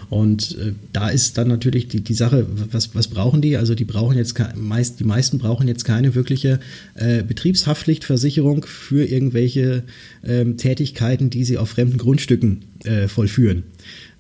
Und 0.10 0.58
äh, 0.60 0.74
da 0.92 1.10
ist 1.10 1.38
dann 1.38 1.48
natürlich 1.48 1.88
die, 1.88 2.02
die 2.02 2.13
Sache, 2.13 2.46
was, 2.72 2.94
was 2.94 3.08
brauchen 3.08 3.42
die? 3.42 3.58
Also 3.58 3.74
die 3.74 3.86
brauchen 3.86 4.18
jetzt 4.18 4.36
meist, 4.56 5.00
die 5.00 5.06
meisten 5.06 5.40
brauchen 5.40 5.68
jetzt 5.68 5.86
keine 5.86 6.13
wirkliche 6.16 6.60
äh, 6.96 7.24
Betriebshaftpflichtversicherung 7.24 8.66
für 8.66 9.06
irgendwelche 9.06 9.84
ähm, 10.24 10.58
Tätigkeiten, 10.58 11.30
die 11.30 11.44
sie 11.44 11.58
auf 11.58 11.70
fremden 11.70 11.98
Grundstücken 11.98 12.63
äh, 12.84 13.08
vollführen. 13.08 13.63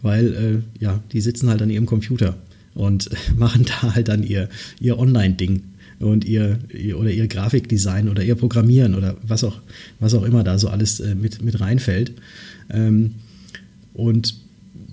Weil 0.01 0.63
äh, 0.79 0.83
ja, 0.83 1.03
die 1.11 1.21
sitzen 1.21 1.49
halt 1.49 1.61
an 1.61 1.69
ihrem 1.69 1.85
Computer 1.85 2.35
und 2.75 3.09
machen 3.37 3.65
da 3.65 3.93
halt 3.95 4.07
dann 4.07 4.23
ihr, 4.23 4.49
ihr 4.79 4.97
Online-Ding 4.97 5.63
und 5.99 6.25
ihr, 6.25 6.59
ihr, 6.73 6.99
oder 6.99 7.11
ihr 7.11 7.27
Grafikdesign 7.27 8.09
oder 8.09 8.23
ihr 8.23 8.35
Programmieren 8.35 8.95
oder 8.95 9.15
was 9.25 9.43
auch, 9.43 9.59
was 9.99 10.13
auch 10.13 10.23
immer 10.23 10.43
da 10.43 10.57
so 10.59 10.69
alles 10.69 10.99
äh, 10.99 11.15
mit, 11.15 11.41
mit 11.41 11.59
reinfällt. 11.59 12.13
Ähm, 12.69 13.15
und 13.93 14.35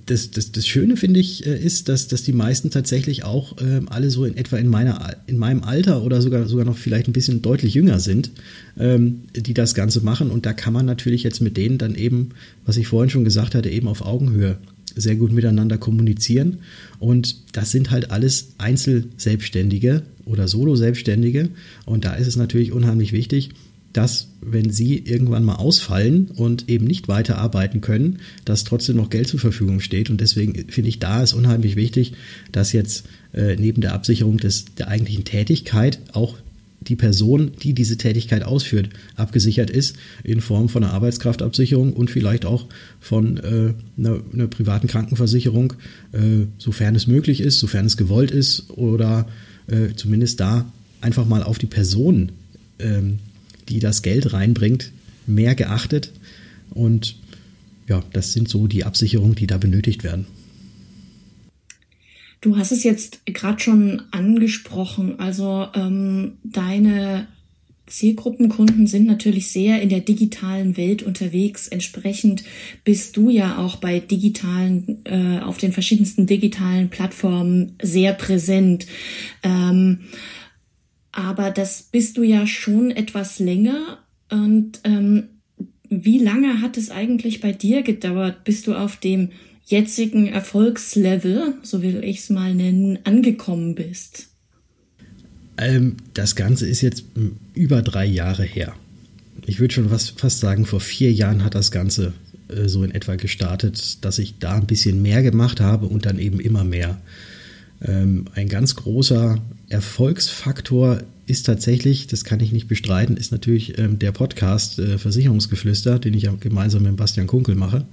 das, 0.07 0.31
das, 0.31 0.51
das 0.53 0.67
Schöne 0.67 0.97
finde 0.97 1.21
ich 1.21 1.47
äh, 1.47 1.57
ist, 1.57 1.89
dass, 1.89 2.09
dass 2.09 2.23
die 2.23 2.33
meisten 2.33 2.71
tatsächlich 2.71 3.25
auch 3.25 3.57
äh, 3.59 3.81
alle 3.87 4.11
so 4.11 4.25
in 4.25 4.37
etwa 4.37 4.57
in 4.57 4.69
meiner 4.69 5.17
in 5.27 5.39
meinem 5.39 5.63
Alter 5.63 6.03
oder 6.03 6.21
sogar 6.21 6.47
sogar 6.49 6.65
noch 6.65 6.77
vielleicht 6.77 7.09
ein 7.09 7.13
bisschen 7.13 7.43
deutlich 7.43 7.75
jünger 7.75 8.01
sind, 8.01 8.31
ähm, 8.79 9.23
die 9.35 9.55
das 9.55 9.75
Ganze 9.75 10.01
machen. 10.01 10.31
Und 10.31 10.47
da 10.47 10.53
kann 10.53 10.73
man 10.73 10.87
natürlich 10.87 11.23
jetzt 11.23 11.41
mit 11.41 11.57
denen 11.57 11.79
dann 11.79 11.95
eben, 11.95 12.31
was 12.67 12.77
ich 12.77 12.89
vorhin 12.89 13.11
schon 13.11 13.25
gesagt 13.25 13.55
hatte, 13.55 13.71
eben 13.71 13.89
auf 13.89 14.05
Augenhöhe 14.05 14.59
sehr 14.97 15.17
gut 15.17 15.33
miteinander 15.33 15.79
kommunizieren. 15.79 16.59
Und 16.99 17.37
das 17.57 17.71
sind 17.71 17.91
halt 17.91 18.11
alles 18.11 18.55
Einzelselbstständige 18.59 20.03
oder 20.25 20.49
Solo-Selbstständige. 20.49 21.49
Und 21.87 22.05
da 22.05 22.15
ist 22.15 22.27
es 22.27 22.37
natürlich 22.37 22.73
unheimlich 22.73 23.13
wichtig, 23.13 23.51
dass, 23.93 24.29
wenn 24.41 24.71
sie 24.71 24.99
irgendwann 24.99 25.45
mal 25.45 25.57
ausfallen 25.57 26.31
und 26.37 26.69
eben 26.69 26.87
nicht 26.87 27.09
weiterarbeiten 27.09 27.81
können, 27.81 28.21
dass 28.45 28.65
trotzdem 28.65 28.97
noch 28.97 29.11
Geld 29.11 29.27
zur 29.27 29.41
Verfügung 29.41 29.81
steht. 29.81 30.11
Und 30.11 30.21
deswegen 30.21 30.71
finde 30.71 30.89
ich, 30.89 31.01
da 31.01 31.23
ist 31.23 31.33
unheimlich 31.33 31.75
wichtig, 31.75 32.13
dass 32.53 32.73
jetzt 32.73 33.07
äh, 33.33 33.57
neben 33.57 33.81
der 33.81 33.95
Absicherung 33.95 34.37
des, 34.37 34.67
der 34.77 34.89
eigentlichen 34.89 35.25
Tätigkeit 35.25 35.99
auch 36.13 36.37
die 36.81 36.97
Person, 36.97 37.53
die 37.63 37.75
diese 37.75 37.99
Tätigkeit 37.99 38.43
ausführt, 38.43 38.89
abgesichert 39.17 39.71
ist 39.71 39.97
in 40.25 40.41
Form 40.41 40.69
von 40.69 40.83
einer 40.83 40.95
Arbeitskraftabsicherung 40.95 41.93
und 41.93 42.11
vielleicht 42.11 42.47
auch 42.47 42.67
von 43.01 43.37
äh, 43.37 43.75
einer, 43.99 44.21
einer, 44.33 44.47
privaten 44.47 44.87
Krankenversicherung, 44.87 45.75
äh, 46.13 46.47
sofern 46.59 46.95
es 46.95 47.07
möglich 47.07 47.41
ist, 47.41 47.59
sofern 47.59 47.85
es 47.85 47.97
gewollt 47.97 48.31
ist 48.31 48.71
oder 48.71 49.29
äh, 49.67 49.95
zumindest 49.95 50.41
da 50.41 50.71
einfach 51.01 51.27
mal 51.27 51.43
auf 51.43 51.59
die 51.59 51.67
Person, 51.67 52.33
ähm, 52.79 53.19
die 53.69 53.79
das 53.79 54.03
Geld 54.03 54.33
reinbringt, 54.33 54.91
mehr 55.27 55.55
geachtet. 55.55 56.13
Und 56.71 57.17
ja, 57.89 58.03
das 58.13 58.33
sind 58.33 58.49
so 58.49 58.67
die 58.67 58.85
Absicherungen, 58.85 59.35
die 59.35 59.47
da 59.47 59.59
benötigt 59.59 60.03
werden. 60.03 60.27
Du 62.41 62.57
hast 62.57 62.73
es 62.73 62.85
jetzt 62.85 63.25
gerade 63.27 63.61
schon 63.61 64.03
angesprochen. 64.13 65.19
Also 65.21 65.67
ähm, 65.75 66.39
deine 66.43 67.27
Zielgruppenkunden 67.87 68.87
sind 68.87 69.07
natürlich 69.07 69.51
sehr 69.51 69.83
in 69.83 69.89
der 69.89 70.01
digitalen 70.01 70.77
Welt 70.77 71.03
unterwegs. 71.03 71.69
Entsprechend 71.69 72.45
bist 72.85 73.17
du 73.17 73.29
ja 73.29 73.59
auch 73.59 73.77
bei 73.77 74.01
digitalen, 74.01 75.05
äh, 75.05 75.41
auf 75.41 75.59
den 75.59 75.73
verschiedensten 75.73 76.27
digitalen 76.27 76.89
Plattformen 76.89 77.75
sehr 77.83 78.15
präsent. 78.15 78.87
Ähm, 79.43 80.01
aber 81.13 81.51
das 81.51 81.83
bist 81.83 82.17
du 82.17 82.23
ja 82.23 82.47
schon 82.47 82.91
etwas 82.91 83.39
länger. 83.39 83.99
Und 84.31 84.81
ähm, 84.85 85.25
wie 85.89 86.19
lange 86.19 86.63
hat 86.63 86.77
es 86.77 86.91
eigentlich 86.91 87.41
bei 87.41 87.53
dir 87.53 87.83
gedauert, 87.83 88.45
bis 88.45 88.63
du 88.63 88.75
auf 88.75 88.97
dem 88.97 89.31
jetzigen 89.67 90.27
Erfolgslevel, 90.27 91.55
so 91.63 91.83
will 91.83 92.03
ich 92.05 92.19
es 92.19 92.31
mal 92.31 92.55
nennen, 92.55 92.99
angekommen 93.05 93.75
bist? 93.75 94.29
Ähm, 95.57 95.97
das 96.15 96.37
Ganze 96.37 96.67
ist 96.67 96.81
jetzt 96.81 97.05
über 97.55 97.83
drei 97.83 98.07
Jahre 98.07 98.45
her. 98.45 98.75
Ich 99.47 99.61
würde 99.61 99.75
schon 99.75 99.91
fast, 99.91 100.19
fast 100.19 100.41
sagen, 100.41 100.67
vor 100.67 100.81
vier 100.81 101.13
Jahren 101.13 101.45
hat 101.45 101.55
das 101.55 101.71
Ganze 101.71 102.13
äh, 102.49 102.69
so 102.69 102.83
in 102.85 102.91
etwa 102.91 103.17
gestartet, 103.17 104.05
dass 104.05 104.19
ich 104.19 104.39
da 104.39 104.55
ein 104.55 104.67
bisschen 104.67 105.03
mehr 105.03 105.23
gemacht 105.23 105.61
habe 105.61 105.87
und 105.87 106.07
dann 106.07 106.19
eben 106.19 106.41
immer 106.41 106.65
mehr. 106.65 107.01
Ähm, 107.83 108.27
ein 108.35 108.49
ganz 108.49 108.77
großer 108.77 109.41
Erfolgsfaktor 109.69 111.03
ist 111.27 111.47
tatsächlich, 111.47 112.07
das 112.09 112.25
kann 112.25 112.41
ich 112.41 112.53
nicht 112.53 112.69
bestreiten, 112.69 113.17
ist 113.17 113.33
natürlich 113.33 113.79
ähm, 113.79 113.99
der 113.99 114.13
Podcast 114.13 114.79
äh, 114.79 114.99
Versicherungsgeflüster, 114.99 115.99
den 115.99 116.15
ich 116.15 116.25
ja 116.25 116.35
gemeinsam 116.39 116.83
mit 116.83 116.97
Bastian 116.97 117.27
Kunkel 117.27 117.55
mache. 117.55 117.87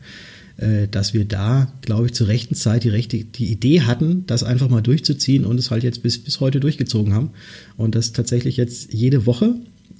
Äh, 0.57 0.87
dass 0.87 1.13
wir 1.13 1.25
da, 1.25 1.71
glaube 1.81 2.07
ich, 2.07 2.13
zur 2.13 2.27
rechten 2.27 2.55
Zeit 2.55 2.83
die, 2.83 2.89
rechte, 2.89 3.23
die 3.23 3.51
Idee 3.51 3.81
hatten, 3.81 4.25
das 4.25 4.41
einfach 4.41 4.69
mal 4.69 4.81
durchzuziehen 4.81 5.45
und 5.45 5.59
es 5.59 5.69
halt 5.69 5.83
jetzt 5.83 6.01
bis, 6.01 6.17
bis 6.17 6.39
heute 6.39 6.59
durchgezogen 6.59 7.13
haben. 7.13 7.29
Und 7.75 7.93
das 7.93 8.11
tatsächlich 8.11 8.57
jetzt 8.57 8.91
jede 8.91 9.27
Woche. 9.27 9.53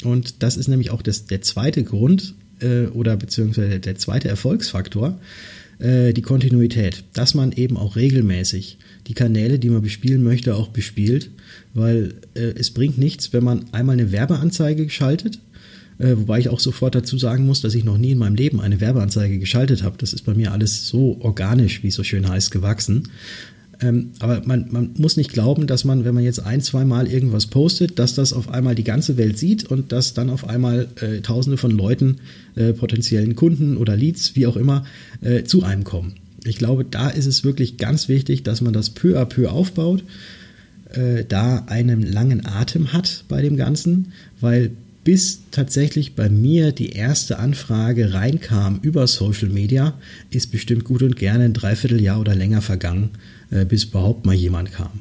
Und 0.04 0.42
das 0.42 0.58
ist 0.58 0.68
nämlich 0.68 0.90
auch 0.90 1.04
das, 1.04 1.28
der 1.28 1.42
zweite 1.44 1.84
Grund 1.84 2.34
äh, 2.60 2.86
oder 2.88 3.16
beziehungsweise 3.18 3.80
der 3.80 3.98
zweite 3.98 4.30
Erfolgsfaktor, 4.30 5.20
äh, 5.78 6.12
die 6.14 6.24
Kontinuität. 6.24 7.04
Dass 7.14 7.36
man 7.36 7.52
eben 7.52 7.78
auch 7.78 7.96
regelmäßig 7.96 8.80
die 9.06 9.14
Kanäle, 9.14 9.60
die 9.60 9.70
man 9.70 9.84
bespielen 9.84 10.24
möchte, 10.24 10.56
auch 10.56 10.70
bespielt. 10.70 11.30
Weil 11.76 12.16
äh, 12.34 12.54
es 12.58 12.72
bringt 12.72 12.98
nichts, 12.98 13.32
wenn 13.32 13.44
man 13.44 13.66
einmal 13.74 13.94
eine 13.94 14.12
Werbeanzeige 14.12 14.90
schaltet 14.90 15.38
äh, 16.00 16.16
wobei 16.16 16.40
ich 16.40 16.50
auch 16.50 16.60
sofort 16.60 16.96
dazu 16.96 17.18
sagen 17.18 17.46
muss, 17.46 17.62
dass 17.62 17.76
ich 17.76 17.84
noch 17.84 17.98
nie 17.98 18.12
in 18.12 18.18
meinem 18.18 18.36
Leben 18.36 18.62
eine 18.62 18.80
Werbeanzeige 18.82 19.40
geschaltet 19.40 19.84
habe. 19.84 19.98
Das 19.98 20.14
ist 20.14 20.24
bei 20.24 20.34
mir 20.34 20.52
alles 20.52 20.88
so 20.88 21.18
organisch, 21.22 21.84
wie 21.84 21.88
es 21.88 21.96
so 21.96 22.04
schön 22.04 22.28
heißt, 22.28 22.52
gewachsen. 22.52 23.10
Ähm, 23.80 24.12
aber 24.20 24.42
man, 24.46 24.68
man 24.72 24.90
muss 24.98 25.18
nicht 25.18 25.32
glauben, 25.32 25.68
dass 25.68 25.86
man, 25.86 26.04
wenn 26.04 26.16
man 26.16 26.24
jetzt 26.24 26.40
ein, 26.40 26.62
zwei 26.62 26.84
Mal 26.84 27.08
irgendwas 27.08 27.48
postet, 27.48 28.00
dass 28.00 28.16
das 28.16 28.34
auf 28.34 28.50
einmal 28.50 28.76
die 28.76 28.84
ganze 28.84 29.18
Welt 29.18 29.38
sieht 29.38 29.66
und 29.66 29.92
dass 29.92 30.14
dann 30.14 30.30
auf 30.30 30.48
einmal 30.48 30.88
äh, 31.00 31.22
Tausende 31.22 31.58
von 31.58 31.72
Leuten, 31.72 32.18
äh, 32.56 32.74
potenziellen 32.74 33.36
Kunden 33.36 33.78
oder 33.78 33.96
Leads, 33.96 34.36
wie 34.36 34.48
auch 34.48 34.58
immer, 34.58 34.86
äh, 35.22 35.44
zu 35.44 35.64
einem 35.64 35.84
kommen. 35.84 36.16
Ich 36.44 36.58
glaube, 36.58 36.86
da 36.86 37.10
ist 37.10 37.26
es 37.26 37.44
wirklich 37.44 37.78
ganz 37.78 38.08
wichtig, 38.08 38.44
dass 38.44 38.62
man 38.62 38.74
das 38.74 38.90
peu 38.90 39.20
à 39.20 39.26
peu 39.26 39.52
aufbaut, 39.52 40.04
äh, 40.94 41.26
da 41.28 41.66
einen 41.68 42.02
langen 42.02 42.46
Atem 42.46 42.94
hat 42.94 43.26
bei 43.28 43.42
dem 43.42 43.58
Ganzen, 43.58 44.14
weil 44.40 44.72
bis 45.08 45.44
tatsächlich 45.52 46.16
bei 46.16 46.28
mir 46.28 46.74
die 46.74 46.90
erste 46.90 47.40
Anfrage 47.40 48.14
reinkam 48.14 48.82
über 48.82 49.08
Social 49.08 49.48
Media, 49.48 49.94
ist 50.32 50.52
bestimmt 50.52 50.84
gut 50.84 51.02
und 51.02 51.16
gerne 51.16 51.46
ein 51.46 51.54
Dreivierteljahr 51.54 52.20
oder 52.20 52.36
länger 52.36 52.62
vergangen, 52.62 53.12
äh, 53.50 53.64
bis 53.64 53.86
überhaupt 53.86 54.26
mal 54.26 54.36
jemand 54.36 54.74
kam. 54.74 55.00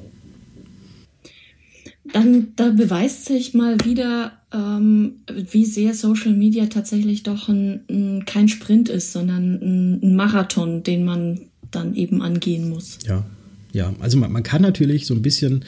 Dann 2.13 2.53
da 2.55 2.71
beweist 2.71 3.25
sich 3.25 3.53
mal 3.53 3.79
wieder, 3.85 4.31
ähm, 4.55 5.15
wie 5.51 5.65
sehr 5.65 5.93
Social 5.93 6.35
Media 6.35 6.67
tatsächlich 6.67 7.25
doch 7.25 7.49
ein, 7.49 7.81
ein, 7.91 8.25
kein 8.27 8.47
Sprint 8.47 8.89
ist, 8.89 9.13
sondern 9.13 9.55
ein, 9.55 10.03
ein 10.05 10.15
Marathon, 10.15 10.85
den 10.85 11.05
man 11.05 11.41
dann 11.73 11.97
eben 11.97 12.23
angehen 12.23 12.71
muss. 12.71 13.01
Ja, 13.09 13.27
ja. 13.73 13.93
Also 13.99 14.19
man, 14.19 14.31
man 14.31 14.45
kann 14.45 14.63
natürlich 14.63 15.05
so 15.05 15.15
ein 15.15 15.23
bisschen 15.23 15.65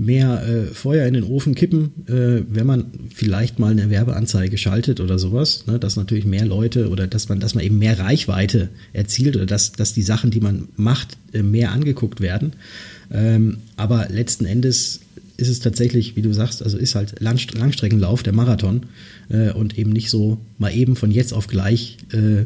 mehr 0.00 0.42
äh, 0.48 0.74
Feuer 0.74 1.06
in 1.06 1.14
den 1.14 1.24
Ofen 1.24 1.54
kippen, 1.54 1.92
äh, 2.06 2.42
wenn 2.48 2.66
man 2.66 2.86
vielleicht 3.14 3.58
mal 3.58 3.72
eine 3.72 3.90
Werbeanzeige 3.90 4.56
schaltet 4.56 4.98
oder 4.98 5.18
sowas, 5.18 5.66
ne, 5.66 5.78
dass 5.78 5.96
natürlich 5.96 6.24
mehr 6.24 6.46
Leute 6.46 6.88
oder 6.88 7.06
dass 7.06 7.28
man, 7.28 7.38
dass 7.38 7.54
man 7.54 7.64
eben 7.64 7.78
mehr 7.78 7.98
Reichweite 7.98 8.70
erzielt 8.92 9.36
oder 9.36 9.46
dass, 9.46 9.72
dass 9.72 9.92
die 9.92 10.02
Sachen, 10.02 10.30
die 10.30 10.40
man 10.40 10.68
macht, 10.76 11.18
äh, 11.32 11.42
mehr 11.42 11.72
angeguckt 11.72 12.20
werden. 12.20 12.54
Ähm, 13.12 13.58
aber 13.76 14.08
letzten 14.08 14.46
Endes 14.46 15.00
ist 15.36 15.48
es 15.48 15.60
tatsächlich, 15.60 16.16
wie 16.16 16.22
du 16.22 16.32
sagst, 16.32 16.62
also 16.62 16.78
ist 16.78 16.94
halt 16.94 17.20
Langstreckenlauf, 17.20 18.22
der 18.22 18.32
Marathon 18.32 18.86
äh, 19.28 19.50
und 19.52 19.78
eben 19.78 19.90
nicht 19.90 20.08
so 20.08 20.38
mal 20.58 20.74
eben 20.74 20.96
von 20.96 21.10
jetzt 21.10 21.32
auf 21.32 21.46
gleich 21.46 21.98
äh, 22.12 22.44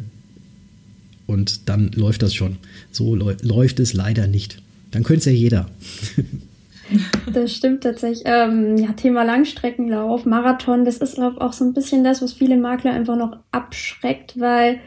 und 1.25 1.69
dann 1.69 1.91
läuft 1.93 2.21
das 2.21 2.33
schon. 2.33 2.57
So 2.91 3.15
läuft 3.15 3.79
es 3.79 3.93
leider 3.93 4.27
nicht. 4.27 4.61
Dann 4.91 5.03
könnte 5.03 5.19
es 5.19 5.25
ja 5.25 5.31
jeder. 5.31 5.69
Das 7.33 7.53
stimmt 7.53 7.83
tatsächlich. 7.83 8.23
Ähm, 8.25 8.77
ja, 8.77 8.93
Thema 8.93 9.23
Langstreckenlauf, 9.23 10.25
Marathon, 10.25 10.85
das 10.85 10.97
ist 10.97 11.15
glaube 11.15 11.41
auch 11.41 11.53
so 11.53 11.65
ein 11.65 11.73
bisschen 11.73 12.03
das, 12.03 12.21
was 12.21 12.33
viele 12.33 12.57
Makler 12.57 12.91
einfach 12.91 13.15
noch 13.15 13.37
abschreckt, 13.51 14.39
weil, 14.39 14.79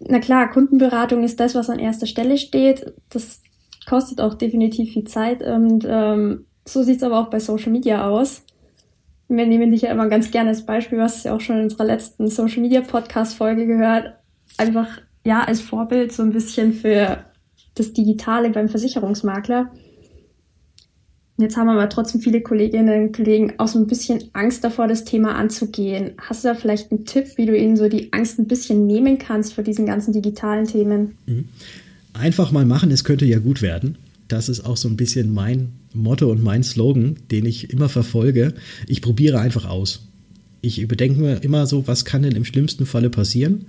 na 0.00 0.18
klar, 0.18 0.50
Kundenberatung 0.50 1.22
ist 1.22 1.40
das, 1.40 1.54
was 1.54 1.70
an 1.70 1.78
erster 1.78 2.06
Stelle 2.06 2.38
steht. 2.38 2.92
Das 3.10 3.42
kostet 3.86 4.20
auch 4.20 4.34
definitiv 4.34 4.92
viel 4.92 5.04
Zeit 5.04 5.42
und 5.42 5.86
ähm, 5.88 6.46
so 6.64 6.82
sieht 6.82 6.98
es 6.98 7.02
aber 7.02 7.18
auch 7.18 7.30
bei 7.30 7.40
Social 7.40 7.72
Media 7.72 8.06
aus. 8.06 8.44
Wir 9.28 9.46
nehmen 9.46 9.70
dich 9.70 9.82
ja 9.82 9.90
immer 9.90 10.08
ganz 10.08 10.30
gerne 10.30 10.50
als 10.50 10.64
Beispiel, 10.64 10.98
was 10.98 11.24
ja 11.24 11.34
auch 11.34 11.40
schon 11.40 11.56
in 11.56 11.64
unserer 11.64 11.84
letzten 11.84 12.28
Social 12.28 12.60
Media 12.60 12.80
Podcast 12.80 13.36
Folge 13.36 13.66
gehört. 13.66 14.14
Einfach, 14.56 14.88
ja, 15.24 15.44
als 15.44 15.60
Vorbild 15.60 16.12
so 16.12 16.22
ein 16.22 16.32
bisschen 16.32 16.72
für 16.72 17.24
das 17.74 17.92
Digitale 17.92 18.50
beim 18.50 18.68
Versicherungsmakler 18.68 19.70
Jetzt 21.40 21.56
haben 21.56 21.68
aber 21.68 21.88
trotzdem 21.88 22.20
viele 22.20 22.40
Kolleginnen 22.40 23.06
und 23.06 23.16
Kollegen 23.16 23.52
auch 23.58 23.68
so 23.68 23.78
ein 23.78 23.86
bisschen 23.86 24.24
Angst 24.32 24.64
davor, 24.64 24.88
das 24.88 25.04
Thema 25.04 25.36
anzugehen. 25.36 26.10
Hast 26.18 26.42
du 26.42 26.48
da 26.48 26.54
vielleicht 26.56 26.90
einen 26.90 27.04
Tipp, 27.04 27.26
wie 27.36 27.46
du 27.46 27.56
ihnen 27.56 27.76
so 27.76 27.88
die 27.88 28.12
Angst 28.12 28.40
ein 28.40 28.48
bisschen 28.48 28.88
nehmen 28.88 29.18
kannst 29.18 29.54
vor 29.54 29.62
diesen 29.62 29.86
ganzen 29.86 30.12
digitalen 30.12 30.66
Themen? 30.66 31.16
Mhm. 31.26 31.44
Einfach 32.12 32.50
mal 32.50 32.64
machen, 32.64 32.90
es 32.90 33.04
könnte 33.04 33.24
ja 33.24 33.38
gut 33.38 33.62
werden. 33.62 33.98
Das 34.26 34.48
ist 34.48 34.66
auch 34.66 34.76
so 34.76 34.88
ein 34.88 34.96
bisschen 34.96 35.32
mein 35.32 35.68
Motto 35.94 36.28
und 36.28 36.42
mein 36.42 36.64
Slogan, 36.64 37.16
den 37.30 37.46
ich 37.46 37.70
immer 37.70 37.88
verfolge. 37.88 38.54
Ich 38.88 39.00
probiere 39.00 39.38
einfach 39.38 39.64
aus. 39.64 40.08
Ich 40.60 40.80
überdenke 40.80 41.20
mir 41.20 41.44
immer 41.44 41.66
so, 41.66 41.86
was 41.86 42.04
kann 42.04 42.22
denn 42.22 42.34
im 42.34 42.44
schlimmsten 42.44 42.84
Falle 42.84 43.10
passieren? 43.10 43.66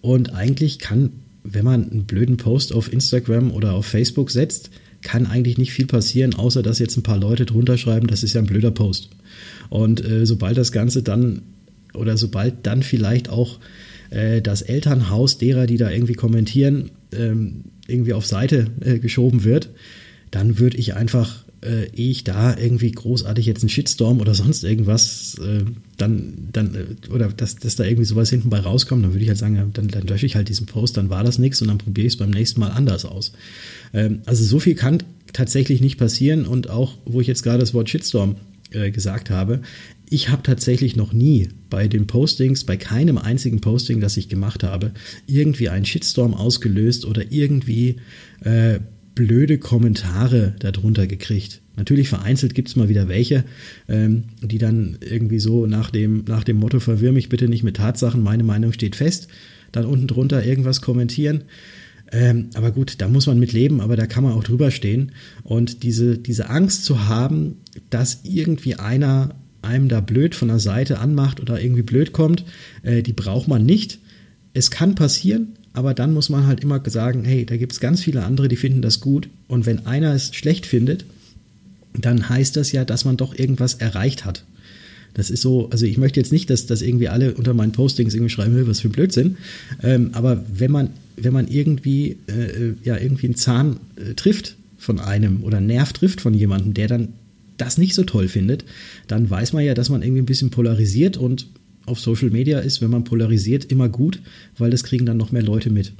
Und 0.00 0.34
eigentlich 0.34 0.80
kann, 0.80 1.12
wenn 1.44 1.64
man 1.64 1.88
einen 1.88 2.04
blöden 2.04 2.36
Post 2.36 2.74
auf 2.74 2.92
Instagram 2.92 3.52
oder 3.52 3.74
auf 3.74 3.86
Facebook 3.86 4.32
setzt, 4.32 4.70
kann 5.06 5.26
eigentlich 5.26 5.56
nicht 5.56 5.72
viel 5.72 5.86
passieren, 5.86 6.34
außer 6.34 6.64
dass 6.64 6.80
jetzt 6.80 6.96
ein 6.96 7.04
paar 7.04 7.16
Leute 7.16 7.46
drunter 7.46 7.78
schreiben, 7.78 8.08
das 8.08 8.24
ist 8.24 8.34
ja 8.34 8.40
ein 8.40 8.46
blöder 8.46 8.72
Post. 8.72 9.10
Und 9.68 10.04
äh, 10.04 10.26
sobald 10.26 10.58
das 10.58 10.72
Ganze 10.72 11.04
dann 11.04 11.42
oder 11.94 12.16
sobald 12.16 12.66
dann 12.66 12.82
vielleicht 12.82 13.28
auch 13.28 13.60
äh, 14.10 14.42
das 14.42 14.62
Elternhaus 14.62 15.38
derer, 15.38 15.66
die 15.66 15.76
da 15.76 15.90
irgendwie 15.90 16.14
kommentieren, 16.14 16.90
ähm, 17.12 17.62
irgendwie 17.86 18.14
auf 18.14 18.26
Seite 18.26 18.66
äh, 18.80 18.98
geschoben 18.98 19.44
wird, 19.44 19.70
dann 20.32 20.58
würde 20.58 20.76
ich 20.76 20.94
einfach, 20.94 21.44
äh, 21.62 21.88
ehe 21.94 22.10
ich 22.10 22.24
da 22.24 22.58
irgendwie 22.58 22.90
großartig 22.90 23.46
jetzt 23.46 23.62
einen 23.62 23.68
Shitstorm 23.68 24.20
oder 24.20 24.34
sonst 24.34 24.64
irgendwas, 24.64 25.36
äh, 25.38 25.62
dann, 25.96 26.48
dann, 26.52 26.74
äh, 26.74 27.12
oder 27.12 27.28
dass, 27.28 27.54
dass 27.54 27.76
da 27.76 27.84
irgendwie 27.84 28.06
sowas 28.06 28.28
hinten 28.28 28.50
bei 28.50 28.58
rauskommt, 28.58 29.04
dann 29.04 29.12
würde 29.12 29.22
ich 29.22 29.28
halt 29.28 29.38
sagen, 29.38 29.70
dann, 29.72 29.86
dann 29.86 30.06
lösche 30.08 30.26
ich 30.26 30.34
halt 30.34 30.48
diesen 30.48 30.66
Post, 30.66 30.96
dann 30.96 31.10
war 31.10 31.22
das 31.22 31.38
nichts 31.38 31.62
und 31.62 31.68
dann 31.68 31.78
probiere 31.78 32.08
ich 32.08 32.14
es 32.14 32.18
beim 32.18 32.30
nächsten 32.30 32.58
Mal 32.58 32.70
anders 32.70 33.04
aus. 33.04 33.32
Ähm, 33.92 34.20
also 34.26 34.44
so 34.44 34.58
viel 34.58 34.74
kann 34.74 35.02
tatsächlich 35.32 35.80
nicht 35.80 35.98
passieren 35.98 36.46
und 36.46 36.70
auch, 36.70 36.98
wo 37.04 37.20
ich 37.20 37.26
jetzt 37.26 37.42
gerade 37.42 37.58
das 37.58 37.74
Wort 37.74 37.90
Shitstorm 37.90 38.36
äh, 38.70 38.90
gesagt 38.90 39.30
habe, 39.30 39.60
ich 40.08 40.28
habe 40.28 40.42
tatsächlich 40.42 40.96
noch 40.96 41.12
nie 41.12 41.48
bei 41.68 41.88
den 41.88 42.06
Postings, 42.06 42.64
bei 42.64 42.76
keinem 42.76 43.18
einzigen 43.18 43.60
Posting, 43.60 44.00
das 44.00 44.16
ich 44.16 44.28
gemacht 44.28 44.62
habe, 44.62 44.92
irgendwie 45.26 45.68
einen 45.68 45.84
Shitstorm 45.84 46.34
ausgelöst 46.34 47.04
oder 47.04 47.32
irgendwie 47.32 47.96
äh, 48.42 48.78
blöde 49.14 49.58
Kommentare 49.58 50.54
darunter 50.60 51.06
gekriegt. 51.06 51.60
Natürlich 51.76 52.08
vereinzelt 52.08 52.54
gibt 52.54 52.68
es 52.68 52.76
mal 52.76 52.88
wieder 52.88 53.08
welche, 53.08 53.44
ähm, 53.88 54.24
die 54.40 54.58
dann 54.58 54.98
irgendwie 55.00 55.40
so 55.40 55.66
nach 55.66 55.90
dem, 55.90 56.24
nach 56.26 56.44
dem 56.44 56.58
Motto, 56.58 56.80
verwirr 56.80 57.12
mich 57.12 57.28
bitte 57.28 57.48
nicht 57.48 57.64
mit 57.64 57.76
Tatsachen, 57.76 58.22
meine 58.22 58.44
Meinung 58.44 58.72
steht 58.72 58.96
fest, 58.96 59.28
dann 59.72 59.84
unten 59.84 60.06
drunter 60.06 60.44
irgendwas 60.44 60.80
kommentieren. 60.80 61.44
Ähm, 62.12 62.50
aber 62.54 62.70
gut, 62.70 62.96
da 62.98 63.08
muss 63.08 63.26
man 63.26 63.38
mit 63.38 63.52
leben, 63.52 63.80
aber 63.80 63.96
da 63.96 64.06
kann 64.06 64.22
man 64.22 64.32
auch 64.32 64.44
drüber 64.44 64.70
stehen. 64.70 65.12
Und 65.42 65.82
diese, 65.82 66.18
diese 66.18 66.48
Angst 66.50 66.84
zu 66.84 67.08
haben, 67.08 67.56
dass 67.90 68.20
irgendwie 68.22 68.76
einer 68.76 69.34
einem 69.62 69.88
da 69.88 70.00
blöd 70.00 70.34
von 70.34 70.48
der 70.48 70.60
Seite 70.60 70.98
anmacht 71.00 71.40
oder 71.40 71.60
irgendwie 71.60 71.82
blöd 71.82 72.12
kommt, 72.12 72.44
äh, 72.82 73.02
die 73.02 73.12
braucht 73.12 73.48
man 73.48 73.66
nicht. 73.66 73.98
Es 74.54 74.70
kann 74.70 74.94
passieren, 74.94 75.56
aber 75.72 75.92
dann 75.92 76.14
muss 76.14 76.28
man 76.28 76.46
halt 76.46 76.60
immer 76.60 76.80
sagen, 76.88 77.24
hey, 77.24 77.44
da 77.44 77.56
gibt 77.56 77.72
es 77.72 77.80
ganz 77.80 78.02
viele 78.02 78.24
andere, 78.24 78.48
die 78.48 78.56
finden 78.56 78.80
das 78.80 79.00
gut. 79.00 79.28
Und 79.48 79.66
wenn 79.66 79.86
einer 79.86 80.14
es 80.14 80.34
schlecht 80.34 80.64
findet, 80.66 81.04
dann 81.92 82.28
heißt 82.28 82.56
das 82.56 82.72
ja, 82.72 82.84
dass 82.84 83.04
man 83.04 83.16
doch 83.16 83.36
irgendwas 83.36 83.74
erreicht 83.74 84.24
hat. 84.24 84.44
Das 85.16 85.30
ist 85.30 85.40
so, 85.40 85.70
also 85.70 85.86
ich 85.86 85.96
möchte 85.96 86.20
jetzt 86.20 86.30
nicht, 86.30 86.50
dass, 86.50 86.66
dass 86.66 86.82
irgendwie 86.82 87.08
alle 87.08 87.32
unter 87.32 87.54
meinen 87.54 87.72
Postings 87.72 88.12
irgendwie 88.12 88.28
schreiben, 88.28 88.66
was 88.66 88.80
für 88.80 88.88
ein 88.88 88.92
Blödsinn. 88.92 89.38
Ähm, 89.82 90.10
aber 90.12 90.44
wenn 90.52 90.70
man, 90.70 90.90
wenn 91.16 91.32
man 91.32 91.48
irgendwie, 91.48 92.18
äh, 92.26 92.74
ja, 92.84 92.98
irgendwie 92.98 93.28
einen 93.28 93.34
Zahn 93.34 93.78
äh, 93.96 94.12
trifft 94.12 94.56
von 94.76 95.00
einem 95.00 95.42
oder 95.42 95.56
einen 95.56 95.68
Nerv 95.68 95.94
trifft 95.94 96.20
von 96.20 96.34
jemandem, 96.34 96.74
der 96.74 96.88
dann 96.88 97.08
das 97.56 97.78
nicht 97.78 97.94
so 97.94 98.04
toll 98.04 98.28
findet, 98.28 98.66
dann 99.06 99.30
weiß 99.30 99.54
man 99.54 99.64
ja, 99.64 99.72
dass 99.72 99.88
man 99.88 100.02
irgendwie 100.02 100.20
ein 100.20 100.26
bisschen 100.26 100.50
polarisiert 100.50 101.16
und 101.16 101.46
auf 101.86 101.98
Social 101.98 102.28
Media 102.28 102.58
ist, 102.58 102.82
wenn 102.82 102.90
man 102.90 103.04
polarisiert, 103.04 103.64
immer 103.72 103.88
gut, 103.88 104.20
weil 104.58 104.70
das 104.70 104.84
kriegen 104.84 105.06
dann 105.06 105.16
noch 105.16 105.32
mehr 105.32 105.42
Leute 105.42 105.70
mit. 105.70 105.94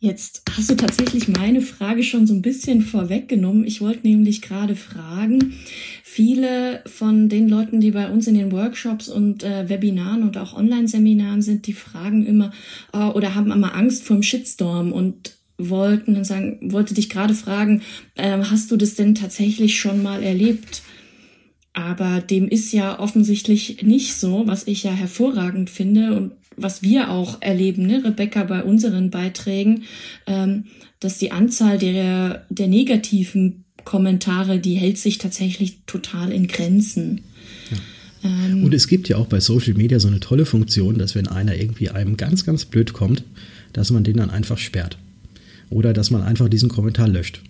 Jetzt 0.00 0.42
hast 0.56 0.70
du 0.70 0.76
tatsächlich 0.76 1.26
meine 1.26 1.60
Frage 1.60 2.04
schon 2.04 2.24
so 2.24 2.32
ein 2.32 2.42
bisschen 2.42 2.82
vorweggenommen. 2.82 3.64
Ich 3.64 3.80
wollte 3.80 4.06
nämlich 4.06 4.42
gerade 4.42 4.76
fragen, 4.76 5.54
viele 6.04 6.84
von 6.86 7.28
den 7.28 7.48
Leuten, 7.48 7.80
die 7.80 7.90
bei 7.90 8.08
uns 8.08 8.28
in 8.28 8.34
den 8.36 8.52
Workshops 8.52 9.08
und 9.08 9.42
äh, 9.42 9.68
Webinaren 9.68 10.22
und 10.22 10.38
auch 10.38 10.54
Online-Seminaren 10.54 11.42
sind, 11.42 11.66
die 11.66 11.72
fragen 11.72 12.24
immer 12.24 12.52
äh, 12.92 13.06
oder 13.06 13.34
haben 13.34 13.50
immer 13.50 13.74
Angst 13.74 14.04
vor 14.04 14.14
dem 14.14 14.22
Shitstorm 14.22 14.92
und 14.92 15.36
wollten 15.58 16.14
und 16.14 16.24
sagen, 16.24 16.72
wollte 16.72 16.94
dich 16.94 17.08
gerade 17.08 17.34
fragen, 17.34 17.82
äh, 18.14 18.38
hast 18.38 18.70
du 18.70 18.76
das 18.76 18.94
denn 18.94 19.16
tatsächlich 19.16 19.80
schon 19.80 20.04
mal 20.04 20.22
erlebt? 20.22 20.82
Aber 21.72 22.20
dem 22.20 22.48
ist 22.48 22.72
ja 22.72 23.00
offensichtlich 23.00 23.82
nicht 23.82 24.14
so, 24.14 24.46
was 24.46 24.68
ich 24.68 24.84
ja 24.84 24.92
hervorragend 24.92 25.70
finde 25.70 26.16
und 26.16 26.32
was 26.58 26.82
wir 26.82 27.10
auch 27.10 27.40
erleben, 27.40 27.86
ne, 27.86 28.02
Rebecca, 28.04 28.44
bei 28.44 28.62
unseren 28.62 29.10
Beiträgen, 29.10 29.84
ähm, 30.26 30.64
dass 31.00 31.18
die 31.18 31.32
Anzahl 31.32 31.78
der, 31.78 32.46
der 32.50 32.68
negativen 32.68 33.64
Kommentare, 33.84 34.58
die 34.58 34.74
hält 34.74 34.98
sich 34.98 35.18
tatsächlich 35.18 35.78
total 35.86 36.32
in 36.32 36.48
Grenzen. 36.48 37.22
Ja. 37.70 37.78
Ähm, 38.30 38.64
Und 38.64 38.74
es 38.74 38.88
gibt 38.88 39.08
ja 39.08 39.16
auch 39.16 39.26
bei 39.26 39.40
Social 39.40 39.74
Media 39.74 39.98
so 40.00 40.08
eine 40.08 40.20
tolle 40.20 40.44
Funktion, 40.44 40.98
dass 40.98 41.14
wenn 41.14 41.28
einer 41.28 41.54
irgendwie 41.56 41.88
einem 41.90 42.16
ganz, 42.16 42.44
ganz 42.44 42.64
blöd 42.64 42.92
kommt, 42.92 43.24
dass 43.72 43.90
man 43.90 44.04
den 44.04 44.16
dann 44.16 44.30
einfach 44.30 44.58
sperrt. 44.58 44.98
Oder 45.70 45.92
dass 45.92 46.10
man 46.10 46.22
einfach 46.22 46.48
diesen 46.48 46.68
Kommentar 46.68 47.08
löscht. 47.08 47.42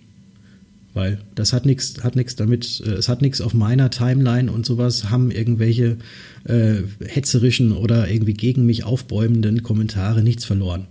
Weil 0.93 1.19
das 1.35 1.53
hat 1.53 1.65
nichts 1.65 2.03
hat 2.03 2.15
nichts 2.15 2.35
damit, 2.35 2.81
äh, 2.85 2.91
es 2.91 3.09
hat 3.09 3.21
nichts 3.21 3.41
auf 3.41 3.53
meiner 3.53 3.89
Timeline 3.89 4.51
und 4.51 4.65
sowas, 4.65 5.09
haben 5.09 5.31
irgendwelche 5.31 5.97
äh, 6.45 6.77
hetzerischen 7.05 7.71
oder 7.71 8.09
irgendwie 8.09 8.33
gegen 8.33 8.65
mich 8.65 8.83
aufbäumenden 8.83 9.61
Kommentare 9.61 10.23
nichts 10.23 10.45
verloren. 10.45 10.87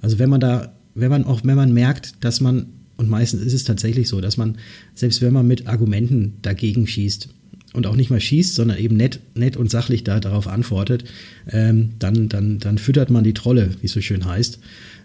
Also 0.00 0.18
wenn 0.18 0.30
man 0.30 0.40
da, 0.40 0.72
wenn 0.94 1.10
man 1.10 1.24
auch, 1.24 1.42
wenn 1.44 1.56
man 1.56 1.72
merkt, 1.72 2.24
dass 2.24 2.40
man, 2.40 2.66
und 2.96 3.10
meistens 3.10 3.42
ist 3.42 3.52
es 3.52 3.64
tatsächlich 3.64 4.08
so, 4.08 4.20
dass 4.20 4.36
man, 4.36 4.56
selbst 4.94 5.20
wenn 5.20 5.32
man 5.32 5.46
mit 5.46 5.66
Argumenten 5.66 6.38
dagegen 6.42 6.86
schießt, 6.86 7.28
und 7.74 7.86
auch 7.86 7.96
nicht 7.96 8.10
mal 8.10 8.20
schießt, 8.20 8.54
sondern 8.54 8.76
eben 8.76 8.96
nett, 8.96 9.20
nett 9.34 9.56
und 9.56 9.70
sachlich 9.70 10.04
da 10.04 10.20
darauf 10.20 10.46
antwortet, 10.46 11.04
ähm, 11.50 11.92
dann, 11.98 12.28
dann, 12.28 12.58
dann 12.58 12.76
füttert 12.76 13.08
man 13.08 13.24
die 13.24 13.32
Trolle, 13.32 13.70
wie 13.80 13.86
es 13.86 13.92
so 13.92 14.02
schön 14.02 14.26
heißt. 14.26 14.58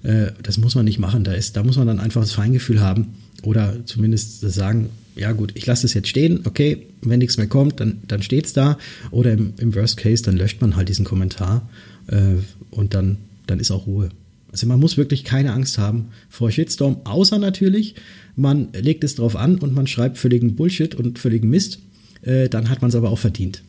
Äh, 0.04 0.32
das 0.44 0.58
muss 0.58 0.76
man 0.76 0.84
nicht 0.84 1.00
machen. 1.00 1.24
Da, 1.24 1.32
ist, 1.32 1.56
da 1.56 1.64
muss 1.64 1.78
man 1.78 1.88
dann 1.88 2.00
einfach 2.00 2.20
das 2.20 2.34
Feingefühl 2.34 2.82
haben 2.82 3.14
oder 3.44 3.86
zumindest 3.86 4.42
sagen, 4.42 4.90
ja 5.16 5.32
gut, 5.32 5.52
ich 5.56 5.66
lasse 5.66 5.86
es 5.86 5.94
jetzt 5.94 6.08
stehen, 6.08 6.42
okay, 6.46 6.88
wenn 7.02 7.20
nichts 7.20 7.38
mehr 7.38 7.48
kommt, 7.48 7.80
dann, 7.80 8.02
dann 8.08 8.22
steht 8.22 8.46
es 8.46 8.54
da. 8.54 8.78
Oder 9.12 9.34
im, 9.34 9.54
im 9.58 9.76
Worst 9.76 9.98
Case, 9.98 10.24
dann 10.24 10.38
löscht 10.38 10.62
man 10.62 10.76
halt 10.76 10.90
diesen 10.90 11.06
Kommentar 11.06 11.68
äh, 12.08 12.36
und 12.72 12.94
dann, 12.94 13.18
dann 13.48 13.60
ist 13.60 13.72
auch 13.72 13.88
Ruhe. 13.88 14.10
Also 14.52 14.68
man 14.68 14.80
muss 14.80 14.98
wirklich 14.98 15.24
keine 15.24 15.54
Angst 15.54 15.78
haben 15.78 16.10
vor 16.30 16.52
Shitstorm, 16.52 17.02
außer 17.04 17.38
natürlich, 17.38 17.96
man 18.36 18.70
legt 18.74 19.04
es 19.04 19.16
drauf 19.16 19.36
an 19.36 19.58
und 19.58 19.74
man 19.74 19.88
schreibt 19.88 20.18
völligen 20.18 20.56
Bullshit 20.56 20.96
und 20.96 21.20
völligen 21.20 21.50
Mist. 21.50 21.80
Äh, 22.22 22.50
dann 22.50 22.70
hat 22.70 22.82
man 22.82 22.90
es 22.90 22.96
aber 22.96 23.10
auch 23.10 23.20
verdient. 23.20 23.64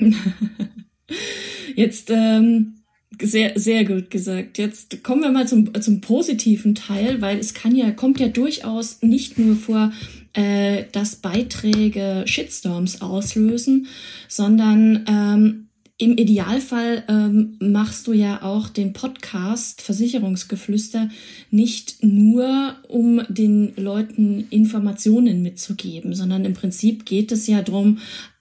Jetzt 1.76 2.10
ähm, 2.10 2.77
sehr, 3.20 3.58
sehr 3.58 3.84
gut 3.84 4.10
gesagt. 4.10 4.58
Jetzt 4.58 5.02
kommen 5.02 5.22
wir 5.22 5.30
mal 5.30 5.48
zum, 5.48 5.72
zum 5.80 6.00
positiven 6.00 6.74
Teil, 6.74 7.20
weil 7.20 7.38
es 7.38 7.54
kann 7.54 7.74
ja, 7.74 7.90
kommt 7.90 8.20
ja 8.20 8.28
durchaus 8.28 9.02
nicht 9.02 9.38
nur 9.38 9.56
vor, 9.56 9.92
äh, 10.34 10.84
dass 10.92 11.16
Beiträge 11.16 12.24
Shitstorms 12.26 13.00
auslösen, 13.00 13.86
sondern 14.28 15.04
ähm, 15.08 15.68
im 16.00 16.16
Idealfall 16.16 17.02
ähm, 17.08 17.56
machst 17.58 18.06
du 18.06 18.12
ja 18.12 18.42
auch 18.42 18.68
den 18.68 18.92
Podcast 18.92 19.82
Versicherungsgeflüster 19.82 21.08
nicht 21.50 22.04
nur, 22.04 22.76
um 22.86 23.20
den 23.28 23.72
Leuten 23.74 24.46
Informationen 24.50 25.42
mitzugeben, 25.42 26.14
sondern 26.14 26.44
im 26.44 26.54
Prinzip 26.54 27.04
geht 27.04 27.32
es 27.32 27.48
ja 27.48 27.62
darum, 27.62 27.98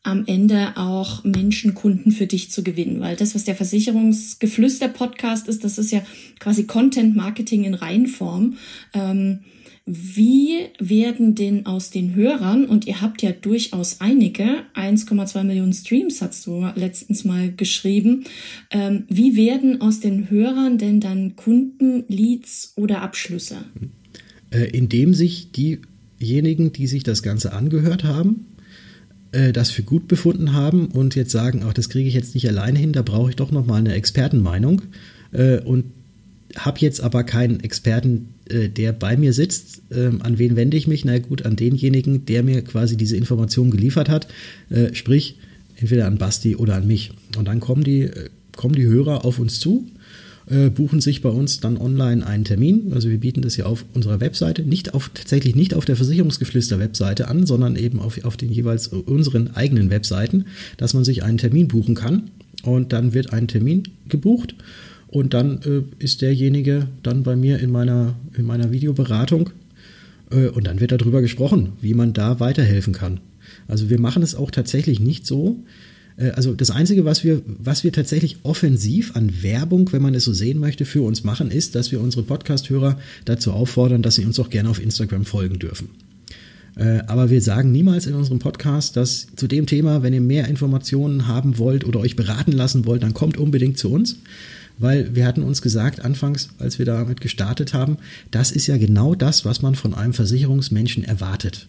am 0.08 0.24
Ende 0.26 0.78
auch 0.78 1.24
Menschen, 1.26 1.76
Kunden 1.76 2.12
für 2.12 2.28
dich 2.28 2.50
zu 2.50 2.64
gewinnen. 2.64 3.02
Weil 3.02 3.18
das, 3.18 3.36
was 3.36 3.44
der 3.44 3.56
Versicherungsgeflüster-Podcast 3.56 5.48
ist, 5.48 5.64
das 5.64 5.78
ist 5.78 5.92
ja 5.92 6.02
quasi 6.40 6.64
Content-Marketing 6.64 7.66
in 7.66 7.74
Reihenform. 7.74 8.58
Ähm, 8.94 9.40
wie 9.86 10.66
werden 10.80 11.34
denn 11.36 11.66
aus 11.66 11.92
den 11.92 12.14
Hörern, 12.16 12.66
und 12.66 12.88
ihr 12.88 13.02
habt 13.02 13.22
ja 13.22 13.32
durchaus 13.32 14.02
einige, 14.02 14.64
1,2 14.76 15.44
Millionen 15.44 15.72
Streams 15.72 16.22
hast 16.22 16.46
du 16.46 16.68
letztens 16.76 17.24
mal 17.24 17.54
geschrieben, 17.54 18.26
ähm, 18.70 19.04
wie 19.08 19.38
werden 19.38 19.80
aus 19.80 20.02
den 20.02 20.30
Hörern 20.30 20.78
denn 20.78 21.00
dann 21.00 21.38
Kunden, 21.38 22.04
Leads 22.10 22.74
oder 22.76 23.02
Abschlüsse? 23.02 23.58
Äh, 24.52 24.70
indem 24.72 25.14
sich 25.14 25.52
diejenigen, 25.52 26.74
die 26.74 26.88
sich 26.88 27.04
das 27.04 27.24
Ganze 27.24 27.54
angehört 27.54 28.04
haben, 28.04 28.46
äh, 29.32 29.54
das 29.54 29.72
für 29.72 29.84
gut 29.84 30.08
befunden 30.08 30.54
haben 30.54 30.88
und 30.88 31.16
jetzt 31.16 31.32
sagen, 31.32 31.64
ach, 31.66 31.74
das 31.74 31.90
kriege 31.90 32.08
ich 32.08 32.16
jetzt 32.16 32.34
nicht 32.34 32.48
alleine 32.48 32.80
hin, 32.80 32.94
da 32.94 33.02
brauche 33.02 33.30
ich 33.30 33.36
doch 33.36 33.52
nochmal 33.52 33.80
eine 33.80 33.94
Expertenmeinung. 33.94 34.84
Äh, 35.32 35.60
und 35.60 35.86
habe 36.56 36.80
jetzt 36.80 37.02
aber 37.02 37.24
keinen 37.24 37.60
Experten, 37.60 38.30
äh, 38.50 38.70
der 38.70 38.94
bei 38.94 39.18
mir 39.18 39.34
sitzt. 39.34 39.82
Ähm, 39.92 40.22
an 40.22 40.40
wen 40.40 40.56
wende 40.56 40.78
ich 40.78 40.88
mich? 40.88 41.06
Na 41.06 41.20
gut, 41.20 41.46
an 41.46 41.56
denjenigen, 41.56 42.26
der 42.26 42.44
mir 42.44 42.62
quasi 42.64 42.98
diese 42.98 43.18
Information 43.18 43.72
geliefert 43.72 44.10
hat. 44.10 44.28
Äh, 44.70 44.94
sprich, 44.94 45.38
entweder 45.76 46.08
an 46.08 46.18
Basti 46.18 46.56
oder 46.56 46.76
an 46.76 46.88
mich. 46.88 47.12
Und 47.38 47.46
dann 47.46 47.60
kommen 47.60 47.84
die, 47.84 48.04
äh, 48.04 48.30
kommen 48.56 48.76
die 48.76 48.86
Hörer 48.86 49.26
auf 49.26 49.40
uns 49.40 49.60
zu, 49.60 49.86
äh, 50.50 50.70
buchen 50.70 51.02
sich 51.02 51.22
bei 51.22 51.30
uns 51.30 51.60
dann 51.60 51.78
online 51.78 52.26
einen 52.26 52.46
Termin. 52.46 52.94
Also 52.94 53.10
wir 53.10 53.20
bieten 53.20 53.42
das 53.42 53.58
ja 53.58 53.66
auf 53.66 53.86
unserer 53.94 54.20
Webseite, 54.20 54.64
nicht 54.64 54.94
auf, 54.94 55.12
tatsächlich 55.14 55.56
nicht 55.56 55.74
auf 55.74 55.86
der 55.86 55.96
Versicherungsgeflüster-Webseite 55.96 57.28
an, 57.28 57.46
sondern 57.46 57.76
eben 57.76 58.00
auf, 58.00 58.24
auf 58.24 58.38
den 58.38 58.52
jeweils 58.52 58.88
unseren 58.88 59.56
eigenen 59.56 59.90
Webseiten, 59.90 60.46
dass 60.78 60.94
man 60.94 61.04
sich 61.04 61.24
einen 61.24 61.38
Termin 61.38 61.68
buchen 61.68 61.96
kann. 61.96 62.32
Und 62.64 62.94
dann 62.94 63.14
wird 63.14 63.34
ein 63.34 63.48
Termin 63.48 63.84
gebucht 64.10 64.56
und 65.08 65.34
dann 65.34 65.62
äh, 65.64 65.84
ist 66.04 66.22
derjenige 66.22 66.88
dann 67.04 67.24
bei 67.24 67.36
mir 67.36 67.60
in 67.60 67.72
meiner, 67.72 68.16
in 68.38 68.46
meiner 68.46 68.72
Videoberatung 68.72 69.52
äh, 70.32 70.48
und 70.48 70.68
dann 70.68 70.80
wird 70.80 70.92
darüber 70.92 71.22
gesprochen, 71.22 71.74
wie 71.82 71.94
man 71.94 72.14
da 72.14 72.40
weiterhelfen 72.40 72.94
kann. 72.94 73.20
Also 73.68 73.90
wir 73.90 74.00
machen 74.00 74.24
es 74.24 74.36
auch 74.36 74.52
tatsächlich 74.52 75.00
nicht 75.00 75.26
so. 75.26 75.58
Äh, 76.18 76.32
also 76.32 76.54
das 76.54 76.72
Einzige, 76.72 77.06
was 77.06 77.24
wir, 77.24 77.42
was 77.46 77.84
wir 77.84 77.92
tatsächlich 77.92 78.38
offensiv 78.44 79.16
an 79.16 79.42
Werbung, 79.42 79.92
wenn 79.92 80.02
man 80.02 80.16
es 80.16 80.26
so 80.26 80.34
sehen 80.34 80.60
möchte, 80.60 80.86
für 80.86 81.02
uns 81.02 81.24
machen, 81.24 81.52
ist, 81.52 81.76
dass 81.76 81.92
wir 81.92 82.02
unsere 82.02 82.24
Podcast-Hörer 82.24 83.00
dazu 83.26 83.52
auffordern, 83.52 84.02
dass 84.02 84.16
sie 84.16 84.26
uns 84.26 84.40
auch 84.40 84.50
gerne 84.50 84.70
auf 84.70 84.82
Instagram 84.82 85.26
folgen 85.26 85.60
dürfen. 85.60 85.90
Äh, 86.76 87.00
aber 87.08 87.30
wir 87.30 87.42
sagen 87.42 87.72
niemals 87.72 88.06
in 88.06 88.14
unserem 88.16 88.40
Podcast, 88.40 88.96
dass 88.98 89.28
zu 89.36 89.48
dem 89.48 89.66
Thema, 89.66 90.04
wenn 90.04 90.14
ihr 90.14 90.22
mehr 90.22 90.48
Informationen 90.48 91.28
haben 91.28 91.58
wollt 91.58 91.86
oder 91.86 92.00
euch 92.00 92.16
beraten 92.16 92.52
lassen 92.52 92.86
wollt, 92.86 93.04
dann 93.04 93.14
kommt 93.14 93.38
unbedingt 93.38 93.78
zu 93.78 93.90
uns 93.92 94.18
weil 94.78 95.16
wir 95.16 95.26
hatten 95.26 95.44
uns 95.44 95.62
gesagt, 95.62 96.04
anfangs, 96.04 96.50
als 96.60 96.80
wir 96.80 96.86
damit 96.86 97.22
gestartet 97.22 97.74
haben, 97.74 97.98
das 98.32 98.52
ist 98.52 98.68
ja 98.68 98.78
genau 98.78 99.16
das, 99.16 99.46
was 99.46 99.62
man 99.62 99.76
von 99.76 99.94
einem 99.94 100.14
Versicherungsmenschen 100.14 101.04
erwartet. 101.04 101.68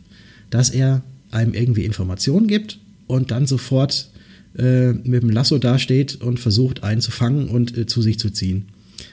Dass 0.51 0.71
er 0.71 1.03
einem 1.31 1.55
irgendwie 1.55 1.85
Informationen 1.85 2.47
gibt 2.47 2.79
und 3.07 3.31
dann 3.31 3.47
sofort 3.47 4.11
äh, 4.59 4.93
mit 4.93 5.23
dem 5.23 5.31
Lasso 5.31 5.59
dasteht 5.59 6.21
und 6.21 6.41
versucht, 6.41 6.83
einen 6.83 7.01
zu 7.01 7.11
fangen 7.11 7.49
und 7.49 7.77
äh, 7.77 7.87
zu 7.87 8.03
sich 8.03 8.19
zu 8.19 8.31
ziehen. 8.31 8.67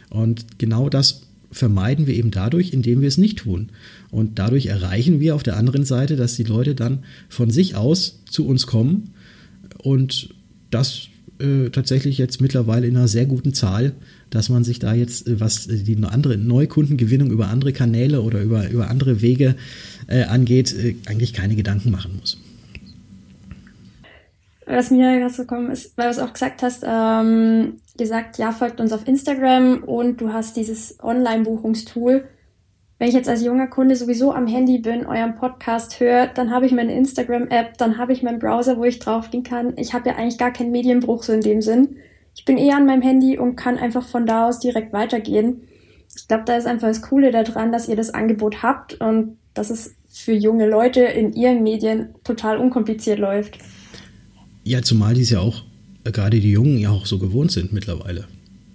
Und 0.09 0.57
genau 0.57 0.89
das 0.89 1.21
vermeiden 1.51 2.07
wir 2.07 2.15
eben 2.15 2.31
dadurch, 2.31 2.73
indem 2.73 3.01
wir 3.01 3.07
es 3.07 3.17
nicht 3.17 3.39
tun. 3.39 3.69
Und 4.11 4.39
dadurch 4.39 4.65
erreichen 4.65 5.19
wir 5.19 5.35
auf 5.35 5.43
der 5.43 5.57
anderen 5.57 5.85
Seite, 5.85 6.15
dass 6.15 6.35
die 6.35 6.43
Leute 6.43 6.75
dann 6.75 7.03
von 7.29 7.49
sich 7.49 7.75
aus 7.75 8.19
zu 8.29 8.45
uns 8.45 8.67
kommen 8.67 9.11
und 9.77 10.29
das 10.69 11.07
äh, 11.39 11.69
tatsächlich 11.69 12.17
jetzt 12.17 12.41
mittlerweile 12.41 12.87
in 12.87 12.97
einer 12.97 13.07
sehr 13.07 13.25
guten 13.25 13.53
Zahl, 13.53 13.93
dass 14.29 14.49
man 14.49 14.63
sich 14.63 14.79
da 14.79 14.93
jetzt, 14.93 15.27
äh, 15.27 15.39
was 15.39 15.67
die 15.67 15.97
andere 16.03 16.37
Neukundengewinnung 16.37 17.31
über 17.31 17.49
andere 17.49 17.73
Kanäle 17.73 18.21
oder 18.21 18.41
über, 18.41 18.69
über 18.69 18.89
andere 18.89 19.21
Wege 19.21 19.55
äh, 20.07 20.23
angeht, 20.23 20.73
äh, 20.73 20.95
eigentlich 21.05 21.33
keine 21.33 21.55
Gedanken 21.55 21.91
machen 21.91 22.17
muss. 22.19 22.37
Was 24.65 24.91
mir 24.91 25.19
gerade 25.19 25.33
gekommen 25.33 25.71
ist, 25.71 25.97
weil 25.97 26.05
du 26.05 26.11
es 26.11 26.19
auch 26.19 26.33
gesagt 26.33 26.63
hast, 26.63 26.83
ähm, 26.87 27.79
gesagt, 27.97 28.37
ja, 28.37 28.51
folgt 28.51 28.79
uns 28.81 28.91
auf 28.93 29.07
Instagram 29.07 29.83
und 29.83 30.19
du 30.21 30.33
hast 30.33 30.57
dieses 30.57 30.97
Online-Buchungstool 31.03 32.27
wenn 32.97 33.09
ich 33.09 33.13
jetzt 33.13 33.27
als 33.27 33.43
junger 33.43 33.67
Kunde 33.67 33.95
sowieso 33.95 34.31
am 34.31 34.47
Handy 34.47 34.77
bin, 34.77 35.05
euren 35.05 35.35
Podcast 35.35 35.99
höre, 35.99 36.27
dann 36.27 36.49
habe 36.49 36.65
ich 36.65 36.71
meine 36.71 36.95
Instagram-App, 36.95 37.77
dann 37.77 37.97
habe 37.97 38.13
ich 38.13 38.23
meinen 38.23 38.39
Browser, 38.39 38.77
wo 38.77 38.85
ich 38.85 38.99
draufgehen 38.99 39.43
kann. 39.43 39.73
Ich 39.77 39.93
habe 39.93 40.09
ja 40.09 40.15
eigentlich 40.15 40.37
gar 40.37 40.51
keinen 40.51 40.71
Medienbruch 40.71 41.23
so 41.23 41.33
in 41.33 41.41
dem 41.41 41.61
Sinn. 41.61 41.97
Ich 42.35 42.45
bin 42.45 42.57
eher 42.57 42.77
an 42.77 42.85
meinem 42.85 43.01
Handy 43.01 43.37
und 43.37 43.57
kann 43.57 43.77
einfach 43.77 44.07
von 44.07 44.25
da 44.25 44.47
aus 44.47 44.59
direkt 44.59 44.93
weitergehen. 44.93 45.67
Ich 46.15 46.27
glaube, 46.29 46.43
da 46.45 46.55
ist 46.55 46.67
einfach 46.67 46.87
das 46.87 47.01
Coole 47.01 47.31
daran, 47.31 47.73
dass 47.73 47.89
ihr 47.89 47.97
das 47.97 48.13
Angebot 48.13 48.63
habt 48.63 49.01
und 49.01 49.37
dass 49.53 49.69
es 49.69 49.95
für 50.07 50.33
junge 50.33 50.67
Leute 50.67 51.01
in 51.01 51.33
ihren 51.33 51.63
Medien 51.63 52.15
total 52.23 52.57
unkompliziert 52.57 53.19
läuft. 53.19 53.57
Ja, 54.65 54.81
zumal 54.81 55.13
die 55.13 55.21
es 55.21 55.29
ja 55.29 55.39
auch, 55.39 55.63
äh, 56.03 56.11
gerade 56.11 56.39
die 56.39 56.51
Jungen 56.51 56.77
ja 56.77 56.89
auch 56.89 57.05
so 57.05 57.19
gewohnt 57.19 57.51
sind 57.51 57.71
mittlerweile. 57.71 58.25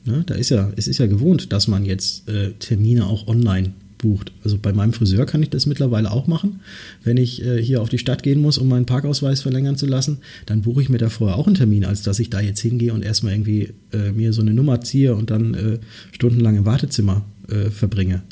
Ne? 0.05 0.23
Da 0.25 0.35
ist 0.35 0.51
ja, 0.51 0.73
es 0.77 0.89
ist 0.89 0.99
ja 0.99 1.07
gewohnt, 1.07 1.53
dass 1.53 1.69
man 1.69 1.85
jetzt 1.85 2.29
äh, 2.29 2.53
Termine 2.53 3.07
auch 3.07 3.27
online 3.27 3.73
bucht. 3.99 4.33
Also 4.45 4.57
bei 4.57 4.73
meinem 4.73 4.93
Friseur 4.93 5.27
kann 5.27 5.43
ich 5.43 5.51
das 5.51 5.67
mittlerweile 5.67 6.11
auch 6.11 6.27
machen. 6.27 6.61
Wenn 7.05 7.17
ich 7.17 7.45
äh, 7.45 7.63
hier 7.63 7.83
auf 7.83 7.89
die 7.89 7.99
Stadt 7.99 8.23
gehen 8.23 8.41
muss, 8.41 8.57
um 8.57 8.69
meinen 8.69 8.87
Parkausweis 8.87 9.43
verlängern 9.43 9.77
zu 9.77 9.87
lassen, 9.87 10.19
dann 10.47 10.63
buche 10.63 10.81
ich 10.81 10.89
mir 10.89 10.99
da 10.99 11.11
vorher 11.11 11.37
auch 11.37 11.47
einen 11.47 11.57
Termin, 11.57 11.85
als 11.85 12.03
dass 12.03 12.19
ich 12.19 12.31
da 12.31 12.41
jetzt 12.41 12.61
hingehe 12.61 12.95
und 12.95 13.05
erstmal 13.05 13.35
irgendwie 13.35 13.75
äh, 13.93 14.13
mir 14.13 14.33
so 14.33 14.41
eine 14.41 14.55
Nummer 14.55 14.81
ziehe 14.81 15.15
und 15.15 15.31
dann 15.31 15.55
äh, 15.55 15.79
stundenlang 16.13 16.57
im 16.57 16.65
Wartezimmer 16.65 17.25
äh, 17.49 17.71
verbringe. 17.71 18.23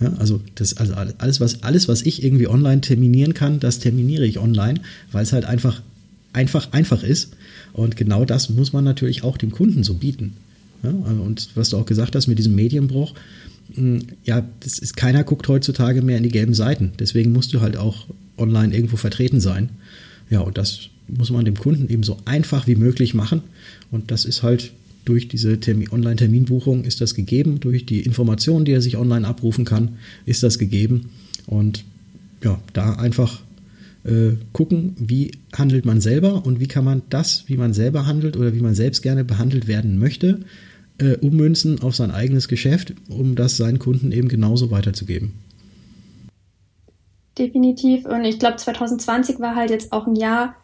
Ja, 0.00 0.14
also 0.14 0.40
das, 0.54 0.76
also 0.78 0.94
alles, 0.94 1.40
was, 1.40 1.62
alles, 1.62 1.88
was 1.88 2.02
ich 2.02 2.24
irgendwie 2.24 2.48
online 2.48 2.80
terminieren 2.80 3.34
kann, 3.34 3.60
das 3.60 3.80
terminiere 3.80 4.26
ich 4.26 4.38
online, 4.38 4.80
weil 5.12 5.22
es 5.22 5.32
halt 5.32 5.44
einfach, 5.44 5.82
einfach, 6.32 6.72
einfach 6.72 7.02
ist. 7.02 7.36
Und 7.72 7.96
genau 7.96 8.24
das 8.24 8.50
muss 8.50 8.72
man 8.72 8.84
natürlich 8.84 9.22
auch 9.24 9.36
dem 9.36 9.50
Kunden 9.50 9.82
so 9.84 9.94
bieten. 9.94 10.36
Ja, 10.82 10.90
und 10.90 11.50
was 11.54 11.70
du 11.70 11.76
auch 11.76 11.86
gesagt 11.86 12.16
hast 12.16 12.26
mit 12.26 12.38
diesem 12.38 12.54
Medienbruch, 12.54 13.14
hm, 13.74 14.06
ja, 14.24 14.46
das 14.60 14.78
ist, 14.78 14.96
keiner 14.96 15.24
guckt 15.24 15.46
heutzutage 15.48 16.02
mehr 16.02 16.16
in 16.16 16.22
die 16.22 16.30
gelben 16.30 16.54
Seiten. 16.54 16.92
Deswegen 16.98 17.32
musst 17.32 17.52
du 17.52 17.60
halt 17.60 17.76
auch 17.76 18.06
online 18.38 18.74
irgendwo 18.74 18.96
vertreten 18.96 19.40
sein. 19.40 19.70
Ja, 20.30 20.40
und 20.40 20.56
das 20.58 20.88
muss 21.08 21.30
man 21.30 21.44
dem 21.44 21.58
Kunden 21.58 21.88
eben 21.88 22.02
so 22.02 22.16
einfach 22.24 22.66
wie 22.66 22.76
möglich 22.76 23.14
machen. 23.14 23.42
Und 23.90 24.10
das 24.10 24.24
ist 24.24 24.42
halt 24.42 24.72
durch 25.04 25.28
diese 25.28 25.58
Online-Terminbuchung 25.90 26.84
ist 26.84 27.00
das 27.00 27.14
gegeben, 27.14 27.58
durch 27.60 27.86
die 27.86 28.00
Informationen, 28.00 28.64
die 28.64 28.72
er 28.72 28.82
sich 28.82 28.96
online 28.96 29.26
abrufen 29.26 29.64
kann, 29.64 29.96
ist 30.24 30.42
das 30.42 30.58
gegeben. 30.58 31.10
Und 31.46 31.84
ja, 32.44 32.60
da 32.72 32.94
einfach 32.94 33.40
äh, 34.04 34.32
gucken, 34.52 34.94
wie 34.98 35.32
handelt 35.56 35.84
man 35.84 36.00
selber 36.00 36.46
und 36.46 36.60
wie 36.60 36.68
kann 36.68 36.84
man 36.84 37.02
das, 37.10 37.44
wie 37.46 37.56
man 37.56 37.72
selber 37.72 38.06
handelt 38.06 38.36
oder 38.36 38.54
wie 38.54 38.60
man 38.60 38.74
selbst 38.74 39.02
gerne 39.02 39.24
behandelt 39.24 39.66
werden 39.66 39.98
möchte, 39.98 40.40
äh, 40.98 41.16
ummünzen 41.16 41.82
auf 41.82 41.96
sein 41.96 42.10
eigenes 42.10 42.48
Geschäft, 42.48 42.94
um 43.08 43.34
das 43.34 43.56
seinen 43.56 43.78
Kunden 43.78 44.12
eben 44.12 44.28
genauso 44.28 44.70
weiterzugeben. 44.70 45.32
Definitiv. 47.38 48.04
Und 48.06 48.24
ich 48.24 48.38
glaube, 48.38 48.56
2020 48.56 49.40
war 49.40 49.54
halt 49.54 49.70
jetzt 49.70 49.92
auch 49.92 50.06
ein 50.06 50.16
Jahr, 50.16 50.56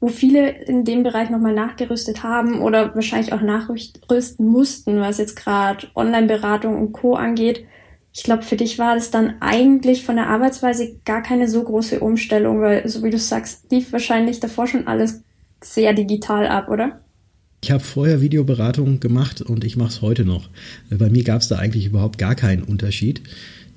wo 0.00 0.08
viele 0.08 0.50
in 0.50 0.84
dem 0.84 1.02
Bereich 1.02 1.30
nochmal 1.30 1.54
nachgerüstet 1.54 2.22
haben 2.22 2.60
oder 2.60 2.94
wahrscheinlich 2.94 3.32
auch 3.32 3.40
nachrüsten 3.40 4.46
mussten, 4.46 5.00
was 5.00 5.18
jetzt 5.18 5.36
gerade 5.36 5.86
Online-Beratung 5.94 6.78
und 6.78 6.92
Co. 6.92 7.14
angeht. 7.14 7.64
Ich 8.16 8.22
glaube, 8.22 8.44
für 8.44 8.56
dich 8.56 8.78
war 8.78 8.94
das 8.94 9.10
dann 9.10 9.34
eigentlich 9.40 10.04
von 10.04 10.14
der 10.14 10.28
Arbeitsweise 10.28 11.00
gar 11.04 11.20
keine 11.20 11.48
so 11.48 11.64
große 11.64 11.98
Umstellung, 11.98 12.60
weil, 12.60 12.88
so 12.88 13.02
wie 13.02 13.10
du 13.10 13.18
sagst, 13.18 13.72
lief 13.72 13.92
wahrscheinlich 13.92 14.38
davor 14.38 14.68
schon 14.68 14.86
alles 14.86 15.22
sehr 15.60 15.92
digital 15.94 16.46
ab, 16.46 16.68
oder? 16.68 17.00
Ich 17.64 17.72
habe 17.72 17.82
vorher 17.82 18.20
Videoberatung 18.20 19.00
gemacht 19.00 19.40
und 19.40 19.64
ich 19.64 19.76
mache 19.76 19.88
es 19.88 20.02
heute 20.02 20.24
noch. 20.24 20.48
Bei 20.90 21.10
mir 21.10 21.24
gab 21.24 21.40
es 21.40 21.48
da 21.48 21.56
eigentlich 21.56 21.86
überhaupt 21.86 22.18
gar 22.18 22.36
keinen 22.36 22.62
Unterschied. 22.62 23.22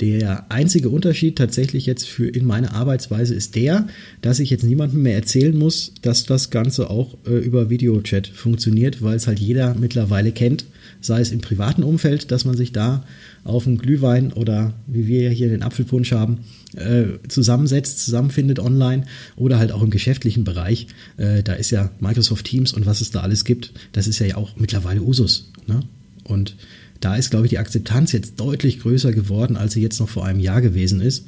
Der 0.01 0.45
einzige 0.49 0.89
Unterschied 0.89 1.37
tatsächlich 1.37 1.87
jetzt 1.87 2.07
für 2.07 2.27
in 2.27 2.45
meiner 2.45 2.75
Arbeitsweise 2.75 3.33
ist 3.33 3.55
der, 3.55 3.87
dass 4.21 4.39
ich 4.39 4.51
jetzt 4.51 4.63
niemandem 4.63 5.01
mehr 5.01 5.15
erzählen 5.15 5.57
muss, 5.57 5.93
dass 6.03 6.25
das 6.25 6.51
Ganze 6.51 6.91
auch 6.91 7.17
äh, 7.25 7.31
über 7.31 7.71
Videochat 7.71 8.27
funktioniert, 8.27 9.01
weil 9.01 9.15
es 9.15 9.25
halt 9.25 9.39
jeder 9.39 9.73
mittlerweile 9.73 10.31
kennt, 10.31 10.65
sei 11.01 11.21
es 11.21 11.31
im 11.31 11.41
privaten 11.41 11.83
Umfeld, 11.83 12.31
dass 12.31 12.45
man 12.45 12.57
sich 12.57 12.71
da 12.71 13.03
auf 13.43 13.67
einen 13.67 13.77
Glühwein 13.77 14.33
oder 14.33 14.73
wie 14.87 15.07
wir 15.07 15.29
hier 15.29 15.49
den 15.49 15.63
Apfelpunsch 15.63 16.11
haben, 16.11 16.39
äh, 16.75 17.05
zusammensetzt, 17.27 18.03
zusammenfindet 18.03 18.59
online 18.59 19.05
oder 19.35 19.59
halt 19.59 19.71
auch 19.71 19.81
im 19.81 19.89
geschäftlichen 19.89 20.43
Bereich. 20.43 20.87
Äh, 21.17 21.43
da 21.43 21.53
ist 21.53 21.71
ja 21.71 21.91
Microsoft 21.99 22.45
Teams 22.45 22.73
und 22.73 22.85
was 22.85 23.01
es 23.01 23.11
da 23.11 23.21
alles 23.21 23.45
gibt, 23.45 23.73
das 23.93 24.07
ist 24.07 24.19
ja 24.19 24.35
auch 24.35 24.55
mittlerweile 24.57 25.01
Usus. 25.01 25.51
Ne? 25.65 25.81
Und 26.23 26.55
da 26.99 27.15
ist, 27.15 27.29
glaube 27.29 27.45
ich, 27.45 27.51
die 27.51 27.59
Akzeptanz 27.59 28.11
jetzt 28.11 28.39
deutlich 28.39 28.79
größer 28.79 29.11
geworden, 29.11 29.55
als 29.55 29.73
sie 29.73 29.81
jetzt 29.81 29.99
noch 29.99 30.09
vor 30.09 30.25
einem 30.25 30.39
Jahr 30.39 30.61
gewesen 30.61 31.01
ist. 31.01 31.25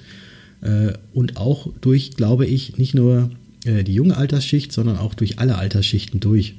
Äh, 0.61 0.93
und 1.13 1.37
auch 1.37 1.71
durch, 1.81 2.11
glaube 2.15 2.45
ich, 2.45 2.77
nicht 2.77 2.93
nur 2.93 3.29
äh, 3.65 3.83
die 3.83 3.93
junge 3.93 4.17
Altersschicht, 4.17 4.71
sondern 4.71 4.97
auch 4.97 5.13
durch 5.13 5.39
alle 5.39 5.57
Altersschichten 5.57 6.19
durch. 6.19 6.55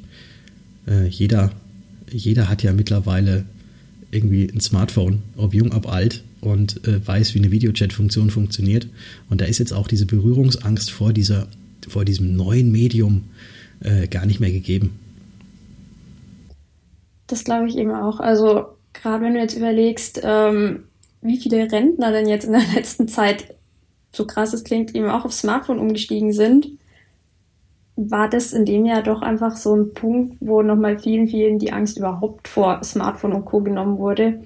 Äh, 0.87 1.09
jeder, 1.09 1.53
jeder 2.11 2.49
hat 2.49 2.63
ja 2.63 2.73
mittlerweile 2.73 3.45
irgendwie 4.11 4.51
ein 4.53 4.61
Smartphone, 4.61 5.23
ob 5.37 5.55
jung, 5.55 5.73
ob 5.73 5.89
alt, 5.91 6.23
und 6.41 6.87
äh, 6.87 7.07
weiß, 7.07 7.35
wie 7.35 7.39
eine 7.39 7.51
Videochat-Funktion 7.51 8.31
funktioniert. 8.31 8.87
Und 9.29 9.41
da 9.41 9.45
ist 9.45 9.59
jetzt 9.59 9.73
auch 9.73 9.87
diese 9.87 10.07
Berührungsangst 10.07 10.91
vor, 10.91 11.13
dieser, 11.13 11.49
vor 11.89 12.05
diesem 12.05 12.35
neuen 12.35 12.73
Medium 12.73 13.25
äh, 13.81 14.07
gar 14.09 14.27
nicht 14.27 14.41
mehr 14.41 14.51
gegeben. 14.51 14.99
Das 17.27 17.45
glaube 17.45 17.69
ich 17.69 17.77
eben 17.77 17.93
auch. 17.93 18.21
Also 18.21 18.67
gerade 18.93 19.25
wenn 19.25 19.35
du 19.35 19.41
jetzt 19.41 19.57
überlegst, 19.57 20.21
ähm, 20.25 20.85
wie 21.23 21.37
viele 21.37 21.71
Rentner 21.71 22.11
denn 22.11 22.27
jetzt 22.27 22.45
in 22.45 22.53
der 22.53 22.63
letzten 22.75 23.07
Zeit, 23.09 23.55
so 24.13 24.27
krass 24.27 24.53
es 24.53 24.65
klingt, 24.65 24.95
eben 24.95 25.09
auch 25.09 25.25
aufs 25.25 25.41
Smartphone 25.41 25.79
umgestiegen 25.79 26.33
sind, 26.33 26.69
war 28.09 28.31
das 28.31 28.53
in 28.53 28.65
dem 28.65 28.87
Jahr 28.87 29.03
doch 29.03 29.21
einfach 29.21 29.57
so 29.57 29.75
ein 29.75 29.93
Punkt, 29.93 30.37
wo 30.41 30.63
nochmal 30.63 30.99
vielen, 30.99 31.29
vielen 31.29 31.59
die 31.59 31.73
Angst 31.73 31.99
überhaupt 31.99 32.49
vor 32.49 32.83
Smartphone 32.83 33.33
und 33.33 33.45
Co. 33.45 33.61
genommen 33.61 33.99
wurde. 33.99 34.43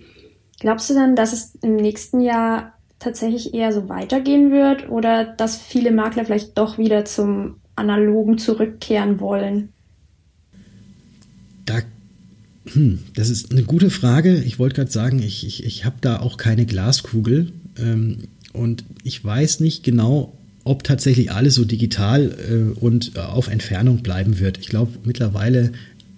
Glaubst 0.58 0.90
du 0.90 0.94
denn, 0.94 1.14
dass 1.14 1.32
es 1.32 1.54
im 1.62 1.76
nächsten 1.76 2.20
Jahr 2.20 2.74
tatsächlich 2.98 3.54
eher 3.54 3.72
so 3.72 3.88
weitergehen 3.88 4.50
wird 4.50 4.88
oder 4.88 5.24
dass 5.24 5.56
viele 5.56 5.90
Makler 5.92 6.24
vielleicht 6.24 6.56
doch 6.58 6.78
wieder 6.78 7.04
zum 7.04 7.56
Analogen 7.76 8.38
zurückkehren 8.38 9.20
wollen? 9.20 9.72
Da, 11.66 11.80
hm, 12.66 13.00
das 13.14 13.28
ist 13.28 13.52
eine 13.52 13.62
gute 13.62 13.90
Frage. 13.90 14.34
Ich 14.36 14.58
wollte 14.58 14.76
gerade 14.76 14.90
sagen, 14.90 15.20
ich, 15.20 15.46
ich, 15.46 15.64
ich 15.64 15.84
habe 15.84 15.96
da 16.00 16.20
auch 16.20 16.36
keine 16.36 16.66
Glaskugel 16.66 17.52
ähm, 17.78 18.28
und 18.52 18.84
ich 19.02 19.24
weiß 19.24 19.60
nicht 19.60 19.84
genau, 19.84 20.32
ob 20.64 20.82
tatsächlich 20.82 21.30
alles 21.30 21.54
so 21.54 21.64
digital 21.64 22.36
äh, 22.50 22.78
und 22.78 23.18
auf 23.18 23.48
Entfernung 23.48 24.02
bleiben 24.02 24.40
wird. 24.40 24.58
Ich 24.58 24.68
glaube, 24.68 24.92
mittlerweile 25.04 25.72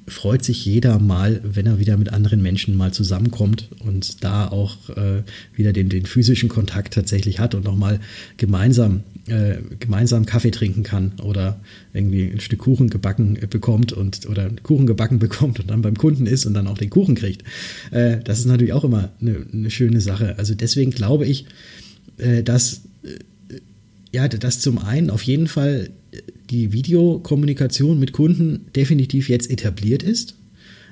freut 0.09 0.45
sich 0.45 0.65
jeder 0.65 0.99
mal, 0.99 1.41
wenn 1.43 1.67
er 1.67 1.79
wieder 1.79 1.97
mit 1.97 2.13
anderen 2.13 2.41
Menschen 2.41 2.77
mal 2.77 2.93
zusammenkommt 2.93 3.69
und 3.81 4.23
da 4.23 4.47
auch 4.49 4.91
äh, 4.91 5.23
wieder 5.55 5.73
den, 5.73 5.89
den 5.89 6.07
physischen 6.07 6.49
Kontakt 6.49 6.95
tatsächlich 6.95 7.41
hat 7.41 7.55
und 7.55 7.67
auch 7.67 7.75
mal 7.75 7.99
gemeinsam, 8.37 9.03
äh, 9.27 9.57
gemeinsam 9.81 10.25
Kaffee 10.25 10.53
trinken 10.53 10.85
kann 10.85 11.13
oder 11.23 11.61
irgendwie 11.93 12.31
ein 12.31 12.41
Stück 12.41 12.61
Kuchen 12.61 12.89
gebacken 12.89 13.39
bekommt 13.51 13.93
und 13.93 14.27
oder 14.27 14.51
Kuchen 14.63 14.87
gebacken 14.87 15.19
bekommt 15.27 15.59
und 15.59 15.71
dann 15.71 15.83
beim 15.83 15.97
Kunden 15.97 16.27
ist 16.27 16.47
und 16.47 16.55
dann 16.55 16.69
auch 16.69 16.79
den 16.79 16.91
Kuchen 16.91 17.17
kriegt. 17.17 17.43
Äh, 17.91 18.19
das 18.23 18.39
ist 18.39 18.47
natürlich 18.47 18.73
auch 18.73 18.85
immer 18.85 19.11
eine, 19.21 19.45
eine 19.53 19.71
schöne 19.71 20.01
Sache. 20.01 20.39
Also 20.39 20.55
deswegen 20.55 20.93
glaube 20.93 21.27
ich, 21.27 21.47
äh, 22.19 22.45
dass 22.45 22.83
äh, 23.03 23.19
ja, 24.17 24.29
dass 24.29 24.61
zum 24.61 24.79
einen 24.79 25.11
auf 25.11 25.23
jeden 25.23 25.47
Fall 25.47 25.91
die 26.49 26.73
Videokommunikation 26.73 28.01
mit 28.01 28.13
Kunden 28.13 28.69
definitiv 28.75 29.29
jetzt 29.29 29.51
etabliert 29.51 30.03
ist, 30.03 30.37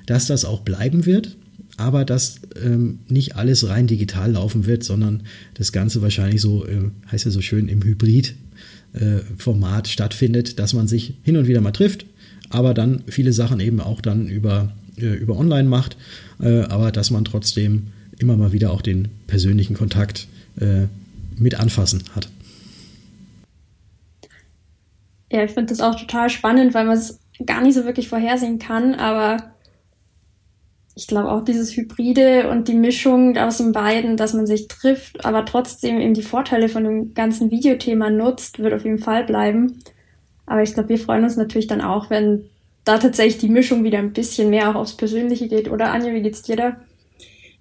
dass 0.05 0.27
das 0.27 0.45
auch 0.45 0.61
bleiben 0.61 1.07
wird, 1.07 1.35
aber 1.75 2.05
dass 2.05 2.35
ähm, 2.63 2.99
nicht 3.07 3.35
alles 3.35 3.67
rein 3.67 3.87
digital 3.87 4.33
laufen 4.33 4.67
wird, 4.67 4.83
sondern 4.83 5.23
das 5.55 5.71
Ganze 5.71 6.03
wahrscheinlich 6.03 6.39
so, 6.39 6.67
äh, 6.67 6.91
heißt 7.11 7.25
ja 7.25 7.31
so 7.31 7.41
schön, 7.41 7.67
im 7.67 7.83
Hybrid-Format 7.83 9.87
äh, 9.87 9.89
stattfindet, 9.89 10.59
dass 10.59 10.73
man 10.73 10.87
sich 10.87 11.15
hin 11.23 11.37
und 11.37 11.47
wieder 11.47 11.61
mal 11.61 11.71
trifft, 11.71 12.05
aber 12.49 12.75
dann 12.75 13.01
viele 13.07 13.33
Sachen 13.33 13.59
eben 13.59 13.81
auch 13.81 14.01
dann 14.01 14.27
über, 14.27 14.71
äh, 14.97 15.15
über 15.15 15.35
online 15.35 15.67
macht, 15.67 15.97
äh, 16.39 16.59
aber 16.59 16.91
dass 16.91 17.09
man 17.09 17.25
trotzdem 17.25 17.87
immer 18.19 18.37
mal 18.37 18.53
wieder 18.53 18.69
auch 18.69 18.83
den 18.83 19.07
persönlichen 19.25 19.75
Kontakt 19.75 20.27
äh, 20.59 20.83
mit 21.37 21.55
anfassen 21.55 22.03
hat. 22.13 22.29
Ja, 25.31 25.43
ich 25.43 25.51
finde 25.51 25.73
das 25.73 25.81
auch 25.81 25.95
total 25.95 26.29
spannend, 26.29 26.73
weil 26.73 26.85
man 26.85 26.97
es 26.97 27.19
gar 27.45 27.61
nicht 27.61 27.73
so 27.73 27.85
wirklich 27.85 28.07
vorhersehen 28.07 28.59
kann, 28.59 28.95
aber 28.95 29.55
ich 30.95 31.07
glaube 31.07 31.29
auch 31.29 31.43
dieses 31.43 31.75
Hybride 31.75 32.49
und 32.49 32.69
die 32.69 32.73
Mischung 32.73 33.37
aus 33.37 33.57
den 33.57 33.73
beiden, 33.73 34.15
dass 34.15 34.33
man 34.33 34.47
sich 34.47 34.69
trifft, 34.69 35.25
aber 35.25 35.45
trotzdem 35.45 35.99
eben 35.99 36.13
die 36.13 36.21
Vorteile 36.21 36.69
von 36.69 36.85
dem 36.85 37.13
ganzen 37.13 37.51
Videothema 37.51 38.09
nutzt, 38.09 38.59
wird 38.59 38.73
auf 38.73 38.85
jeden 38.85 38.99
Fall 38.99 39.25
bleiben. 39.25 39.79
Aber 40.45 40.63
ich 40.63 40.73
glaube, 40.73 40.89
wir 40.89 40.99
freuen 40.99 41.23
uns 41.23 41.35
natürlich 41.35 41.67
dann 41.67 41.81
auch, 41.81 42.09
wenn 42.09 42.49
da 42.85 42.97
tatsächlich 42.99 43.39
die 43.39 43.49
Mischung 43.49 43.83
wieder 43.83 43.97
ein 43.97 44.13
bisschen 44.13 44.49
mehr 44.49 44.69
auch 44.69 44.75
aufs 44.75 44.95
Persönliche 44.95 45.49
geht. 45.49 45.69
Oder 45.69 45.91
Anja, 45.91 46.13
wie 46.13 46.21
geht's 46.21 46.43
dir 46.43 46.55
da? 46.55 46.77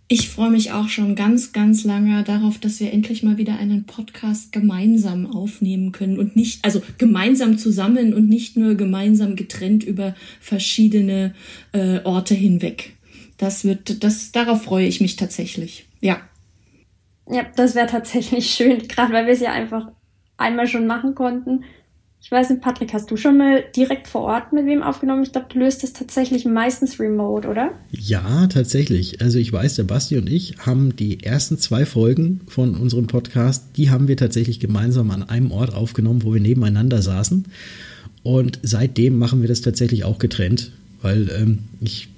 Ich 0.07 0.29
freue 0.29 0.51
mich 0.51 0.73
auch 0.73 0.89
schon 0.89 1.15
ganz, 1.15 1.53
ganz 1.53 1.83
lange 1.85 2.23
darauf, 2.25 2.59
dass 2.59 2.79
wir 2.79 2.93
endlich 2.93 3.23
mal 3.23 3.39
wieder 3.39 3.59
einen 3.59 3.85
Podcast 3.85 4.53
gemeinsam 4.53 5.27
aufnehmen 5.27 5.93
können 5.93 6.19
und 6.19 6.37
nicht, 6.37 6.63
also 6.63 6.83
gemeinsam 6.99 7.57
zusammen 7.57 8.13
und 8.13 8.29
nicht 8.29 8.57
nur 8.57 8.75
gemeinsam 8.75 9.35
getrennt 9.35 9.83
über 9.83 10.15
verschiedene 10.41 11.35
äh, 11.73 12.01
Orte 12.05 12.35
hinweg. 12.35 12.95
Das 13.39 13.65
wird, 13.65 14.05
das, 14.05 14.31
darauf 14.31 14.63
freue 14.65 14.87
ich 14.87 15.01
mich 15.01 15.17
tatsächlich. 15.17 15.87
Ja. 16.01 16.21
Ja, 17.31 17.47
das 17.57 17.75
wäre 17.75 17.87
tatsächlich 17.87 18.51
schön, 18.51 18.87
gerade 18.87 19.15
weil 19.15 19.25
wir 19.25 19.33
es 19.33 19.41
ja 19.41 19.53
einfach 19.53 19.91
einmal 20.37 20.67
schon 20.67 20.87
machen 20.87 21.15
konnten 21.15 21.65
ich 22.25 22.31
weiß 22.31 22.49
nicht, 22.49 22.63
Patrick, 22.63 22.95
hast 22.95 23.11
du 23.11 23.19
schon 23.19 23.37
mal 23.37 23.63
direkt 23.77 24.09
vor 24.09 24.23
Ort 24.23 24.55
mit 24.55 24.65
wem 24.65 24.83
aufgenommen? 24.83 25.25
Ich 25.25 25.33
glaube, 25.33 25.49
du 25.53 25.59
löst 25.59 25.85
es 25.85 25.93
tatsächlich 25.93 26.47
meistens 26.47 26.99
remote, 26.99 27.47
oder? 27.47 27.73
Ja, 27.91 28.47
tatsächlich. 28.47 29.21
Also 29.21 29.39
ich 29.39 29.53
weiß, 29.53 29.77
der 29.77 29.85
Basti 29.85 30.17
und 30.17 30.31
ich 30.31 30.55
haben 30.61 30.97
die 30.97 31.23
ersten 31.23 31.59
zwei 31.59 31.85
Folgen 31.85 32.41
von 32.49 32.77
unserem 32.77 33.09
Podcast, 33.09 33.65
die 33.77 33.91
haben 33.91 34.09
wir 34.09 34.17
tatsächlich 34.17 34.59
gemeinsam 34.59 35.11
an 35.11 35.23
einem 35.23 35.53
Ort 35.53 35.75
aufgenommen, 35.75 36.25
wo 36.25 36.33
wir 36.33 36.41
nebeneinander 36.41 37.03
saßen. 37.03 37.45
Und 38.23 38.59
seitdem 38.63 39.19
machen 39.19 39.43
wir 39.43 39.49
das 39.49 39.61
tatsächlich 39.61 40.05
auch 40.05 40.19
getrennt, 40.19 40.73
weil 41.03 41.29
ähm, 41.29 41.59
ich 41.83 42.09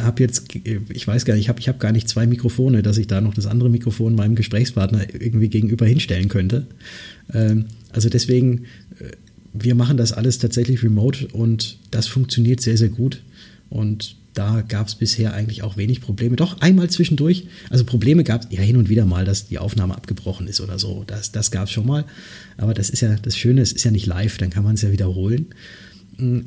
habe 0.00 0.22
jetzt, 0.22 0.54
ich 0.54 1.06
weiß 1.06 1.26
gar 1.26 1.34
nicht, 1.34 1.42
ich 1.42 1.48
habe 1.50 1.60
ich 1.60 1.68
hab 1.68 1.78
gar 1.78 1.92
nicht 1.92 2.08
zwei 2.08 2.26
Mikrofone, 2.26 2.82
dass 2.82 2.96
ich 2.96 3.08
da 3.08 3.20
noch 3.20 3.34
das 3.34 3.44
andere 3.44 3.68
Mikrofon 3.68 4.14
meinem 4.14 4.36
Gesprächspartner 4.36 5.02
irgendwie 5.12 5.50
gegenüber 5.50 5.84
hinstellen 5.84 6.28
könnte. 6.28 6.66
Ähm, 7.34 7.66
also 7.92 8.08
deswegen 8.08 8.64
äh, 8.98 9.10
wir 9.52 9.74
machen 9.74 9.96
das 9.96 10.12
alles 10.12 10.38
tatsächlich 10.38 10.82
remote 10.82 11.28
und 11.28 11.78
das 11.90 12.06
funktioniert 12.06 12.60
sehr, 12.60 12.76
sehr 12.76 12.88
gut. 12.88 13.22
Und 13.68 14.16
da 14.34 14.62
gab 14.62 14.86
es 14.86 14.94
bisher 14.94 15.34
eigentlich 15.34 15.62
auch 15.62 15.76
wenig 15.76 16.00
Probleme. 16.00 16.36
Doch 16.36 16.60
einmal 16.60 16.88
zwischendurch, 16.88 17.46
also 17.68 17.84
Probleme 17.84 18.22
gab 18.22 18.44
es 18.44 18.48
ja 18.50 18.62
hin 18.62 18.76
und 18.76 18.88
wieder 18.88 19.04
mal, 19.04 19.24
dass 19.24 19.48
die 19.48 19.58
Aufnahme 19.58 19.94
abgebrochen 19.94 20.46
ist 20.46 20.60
oder 20.60 20.78
so. 20.78 21.04
Das, 21.06 21.32
das 21.32 21.50
gab 21.50 21.64
es 21.64 21.72
schon 21.72 21.86
mal. 21.86 22.04
Aber 22.56 22.74
das 22.74 22.90
ist 22.90 23.00
ja 23.00 23.16
das 23.16 23.36
Schöne, 23.36 23.60
es 23.60 23.72
ist 23.72 23.84
ja 23.84 23.90
nicht 23.90 24.06
live, 24.06 24.38
dann 24.38 24.50
kann 24.50 24.64
man 24.64 24.74
es 24.74 24.82
ja 24.82 24.92
wiederholen. 24.92 25.46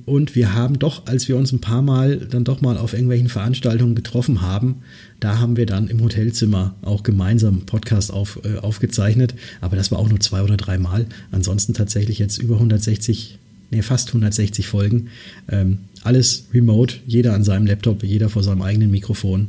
Und 0.06 0.36
wir 0.36 0.54
haben 0.54 0.80
doch, 0.80 1.08
als 1.08 1.28
wir 1.28 1.38
uns 1.38 1.52
ein 1.52 1.62
paar 1.62 1.82
Mal 1.82 2.18
dann 2.18 2.44
doch 2.44 2.62
mal 2.62 2.78
auf 2.78 2.94
irgendwelchen 2.94 3.30
Veranstaltungen 3.30 3.96
getroffen 3.96 4.42
haben, 4.42 4.82
da 5.20 5.40
haben 5.40 5.58
wir 5.58 5.66
dann 5.66 5.88
im 5.88 6.02
Hotelzimmer 6.02 6.76
auch 6.82 7.04
gemeinsam 7.04 7.62
Podcast 7.62 8.12
auf, 8.12 8.40
äh, 8.44 8.58
aufgezeichnet. 8.58 9.34
Aber 9.62 9.76
das 9.76 9.92
war 9.92 10.00
auch 10.00 10.10
nur 10.10 10.20
zwei 10.20 10.44
oder 10.44 10.58
drei 10.58 10.78
Mal. 10.78 11.08
Ansonsten 11.32 11.74
tatsächlich 11.74 12.20
jetzt 12.20 12.38
über 12.38 12.56
160, 12.56 13.40
nee, 13.72 13.82
fast 13.82 14.10
160 14.10 14.68
Folgen. 14.68 15.10
Ähm, 15.50 15.80
alles 16.04 16.46
remote, 16.54 16.98
jeder 17.08 17.34
an 17.34 17.44
seinem 17.44 17.66
Laptop, 17.66 18.04
jeder 18.04 18.30
vor 18.30 18.44
seinem 18.44 18.62
eigenen 18.62 18.92
Mikrofon. 18.92 19.48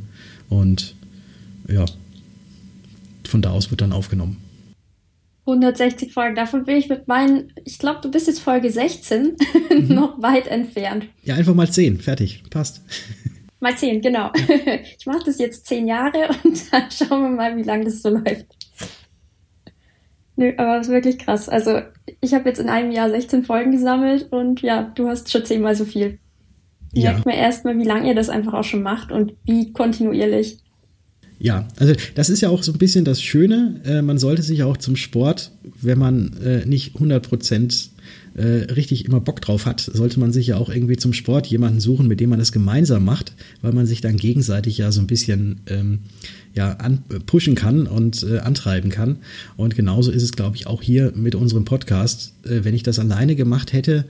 Und 0.49 0.95
ja, 1.69 1.85
von 3.25 3.43
da 3.43 3.51
aus 3.51 3.71
wird 3.71 3.81
dann 3.81 3.93
aufgenommen. 3.93 4.37
160 5.47 6.13
Folgen. 6.13 6.35
Davon 6.35 6.65
bin 6.65 6.77
ich 6.77 6.89
mit 6.89 7.07
meinen, 7.07 7.53
ich 7.65 7.79
glaube, 7.79 8.01
du 8.03 8.11
bist 8.11 8.27
jetzt 8.27 8.41
Folge 8.41 8.71
16, 8.71 9.37
mhm. 9.71 9.95
noch 9.95 10.21
weit 10.23 10.47
entfernt. 10.47 11.07
Ja, 11.23 11.35
einfach 11.35 11.55
mal 11.55 11.71
10. 11.71 12.01
Fertig. 12.01 12.43
Passt. 12.51 12.83
Mal 13.61 13.79
10, 13.79 14.03
genau. 14.03 14.31
Ich 14.99 15.07
mache 15.07 15.25
das 15.25 15.39
jetzt 15.39 15.67
10 15.67 15.87
Jahre 15.87 16.29
und 16.45 16.71
dann 16.71 16.91
schauen 16.91 17.23
wir 17.23 17.31
mal, 17.31 17.57
wie 17.57 17.63
lange 17.63 17.85
das 17.85 18.03
so 18.03 18.11
läuft. 18.11 18.45
Nö, 20.37 20.53
aber 20.59 20.77
das 20.77 20.89
ist 20.89 20.93
wirklich 20.93 21.19
krass. 21.19 21.49
Also, 21.49 21.81
ich 22.21 22.35
habe 22.35 22.49
jetzt 22.49 22.59
in 22.59 22.69
einem 22.69 22.91
Jahr 22.91 23.09
16 23.09 23.45
Folgen 23.45 23.71
gesammelt 23.71 24.31
und 24.31 24.61
ja, 24.61 24.83
du 24.83 25.09
hast 25.09 25.31
schon 25.31 25.47
zehnmal 25.47 25.75
so 25.77 25.87
viel. 25.87 26.19
Ja. 26.93 27.13
Merkt 27.13 27.27
mir 27.27 27.37
erstmal, 27.37 27.79
wie 27.79 27.85
lange 27.85 28.09
ihr 28.09 28.15
das 28.15 28.29
einfach 28.29 28.53
auch 28.53 28.65
schon 28.65 28.83
macht 28.83 29.11
und 29.11 29.33
wie 29.45 29.73
kontinuierlich. 29.73 30.59
Ja, 31.45 31.69
also 31.77 31.93
das 32.15 32.31
ist 32.31 32.41
ja 32.41 32.49
auch 32.49 32.63
so 32.63 32.73
ein 32.73 32.79
bisschen 32.79 33.05
das 33.05 33.21
Schöne. 33.21 33.79
Äh, 33.85 34.01
man 34.01 34.17
sollte 34.17 34.43
sich 34.43 34.63
auch 34.63 34.79
zum 34.79 34.97
Sport, 34.97 35.51
wenn 35.79 35.99
man 35.99 36.33
äh, 36.43 36.65
nicht 36.65 36.95
100 36.95 37.29
Prozent 37.29 37.91
äh, 38.35 38.73
richtig 38.73 39.05
immer 39.05 39.21
Bock 39.21 39.43
drauf 39.43 39.67
hat, 39.67 39.81
sollte 39.81 40.19
man 40.21 40.33
sich 40.33 40.47
ja 40.47 40.57
auch 40.57 40.71
irgendwie 40.71 40.97
zum 40.97 41.13
Sport 41.13 41.47
jemanden 41.47 41.81
suchen, 41.81 42.09
mit 42.09 42.19
dem 42.21 42.31
man 42.31 42.39
das 42.39 42.51
gemeinsam 42.51 43.05
macht, 43.05 43.35
weil 43.61 43.75
man 43.75 43.85
sich 43.85 44.01
dann 44.01 44.17
gegenseitig 44.17 44.79
ja 44.79 44.91
so 44.91 45.03
ein 45.03 45.07
bisschen 45.07 45.61
ähm, 45.67 45.99
ja, 46.55 46.73
an, 46.77 47.03
pushen 47.27 47.57
kann 47.57 47.87
und 47.87 48.23
äh, 48.23 48.39
antreiben 48.39 48.91
kann. 48.91 49.19
Und 49.59 49.77
genauso 49.77 50.13
ist 50.13 50.23
es, 50.23 50.33
glaube 50.33 50.57
ich, 50.57 50.67
auch 50.67 50.81
hier 50.81 51.13
mit 51.15 51.35
unserem 51.35 51.67
Podcast. 51.67 52.33
Äh, 52.47 52.65
wenn 52.65 52.75
ich 52.75 52.85
das 52.85 52.99
alleine 52.99 53.37
gemacht 53.37 53.75
hätte, 53.75 54.07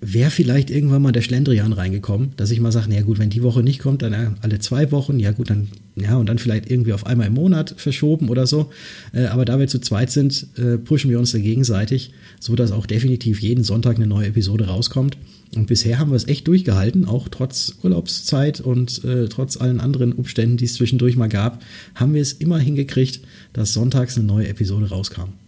wäre 0.00 0.30
vielleicht 0.30 0.70
irgendwann 0.70 1.02
mal 1.02 1.12
der 1.12 1.22
Schlendrian 1.22 1.72
reingekommen, 1.72 2.32
dass 2.36 2.50
ich 2.50 2.60
mal 2.60 2.72
sage, 2.72 2.88
na 2.90 3.00
gut, 3.02 3.18
wenn 3.18 3.30
die 3.30 3.42
Woche 3.42 3.62
nicht 3.62 3.78
kommt, 3.78 4.02
dann 4.02 4.36
alle 4.40 4.58
zwei 4.58 4.90
Wochen, 4.90 5.20
ja 5.20 5.30
gut, 5.30 5.50
dann, 5.50 5.68
ja, 5.94 6.16
und 6.16 6.28
dann 6.28 6.38
vielleicht 6.38 6.68
irgendwie 6.70 6.92
auf 6.92 7.06
einmal 7.06 7.28
im 7.28 7.34
Monat 7.34 7.74
verschoben 7.76 8.28
oder 8.28 8.46
so. 8.46 8.70
Äh, 9.12 9.26
aber 9.26 9.44
da 9.44 9.58
wir 9.58 9.68
zu 9.68 9.80
zweit 9.80 10.10
sind, 10.10 10.48
äh, 10.56 10.76
pushen 10.78 11.10
wir 11.10 11.18
uns 11.18 11.32
da 11.32 11.38
gegenseitig, 11.38 12.12
so 12.40 12.56
dass 12.56 12.72
auch 12.72 12.86
definitiv 12.86 13.40
jeden 13.40 13.62
Sonntag 13.62 13.96
eine 13.96 14.08
neue 14.08 14.26
Episode 14.26 14.66
rauskommt. 14.66 15.16
Und 15.54 15.68
bisher 15.68 16.00
haben 16.00 16.10
wir 16.10 16.16
es 16.16 16.26
echt 16.26 16.48
durchgehalten, 16.48 17.04
auch 17.04 17.28
trotz 17.28 17.76
Urlaubszeit 17.82 18.60
und 18.60 19.04
äh, 19.04 19.28
trotz 19.28 19.56
allen 19.56 19.80
anderen 19.80 20.12
Umständen, 20.12 20.56
die 20.56 20.64
es 20.64 20.74
zwischendurch 20.74 21.16
mal 21.16 21.28
gab, 21.28 21.62
haben 21.94 22.12
wir 22.12 22.22
es 22.22 22.32
immer 22.32 22.58
hingekriegt, 22.58 23.20
dass 23.52 23.72
sonntags 23.72 24.16
eine 24.16 24.26
neue 24.26 24.48
Episode 24.48 24.88
rauskam. 24.88 25.45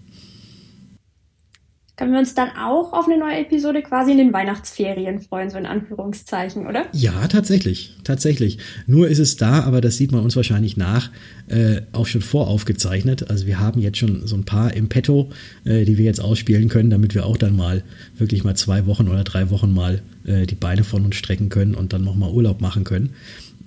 Können 1.99 2.13
wir 2.13 2.21
uns 2.21 2.33
dann 2.33 2.51
auch 2.51 2.93
auf 2.93 3.07
eine 3.07 3.19
neue 3.19 3.41
Episode 3.41 3.83
quasi 3.83 4.13
in 4.13 4.19
den 4.19 4.33
Weihnachtsferien 4.33 5.19
freuen, 5.19 5.51
so 5.51 5.59
in 5.59 5.67
Anführungszeichen, 5.67 6.69
oder? 6.69 6.87
Ja, 6.93 7.27
tatsächlich, 7.27 7.97
tatsächlich. 8.05 8.59
Nur 8.87 9.09
ist 9.09 9.19
es 9.19 9.37
da, 9.37 9.65
aber 9.65 9.81
das 9.81 9.97
sieht 9.97 10.13
man 10.13 10.23
uns 10.23 10.37
wahrscheinlich 10.37 10.77
nach, 10.77 11.11
äh, 11.49 11.81
auch 11.91 12.07
schon 12.07 12.21
voraufgezeichnet. 12.21 13.29
Also 13.29 13.49
wir 13.49 13.59
haben 13.59 13.81
jetzt 13.81 13.99
schon 13.99 14.25
so 14.29 14.37
ein 14.37 14.45
paar 14.45 14.75
im 14.75 14.89
Petto, 14.89 15.31
äh, 15.65 15.85
die 15.85 15.99
wir 15.99 16.05
jetzt 16.05 16.21
ausspielen 16.21 16.69
können, 16.69 16.89
damit 16.89 17.17
wir 17.17 17.27
auch 17.27 17.37
dann 17.37 17.57
mal 17.57 17.83
wirklich 18.17 18.45
mal 18.45 18.55
zwei 18.55 18.87
Wochen 18.87 19.09
oder 19.09 19.25
drei 19.25 19.51
Wochen 19.51 19.75
mal 19.75 20.01
äh, 20.25 20.47
die 20.47 20.55
Beine 20.55 20.85
von 20.85 21.05
uns 21.05 21.17
strecken 21.17 21.49
können 21.49 21.75
und 21.75 21.93
dann 21.93 22.05
nochmal 22.05 22.31
Urlaub 22.31 22.61
machen 22.61 22.85
können. 22.85 23.11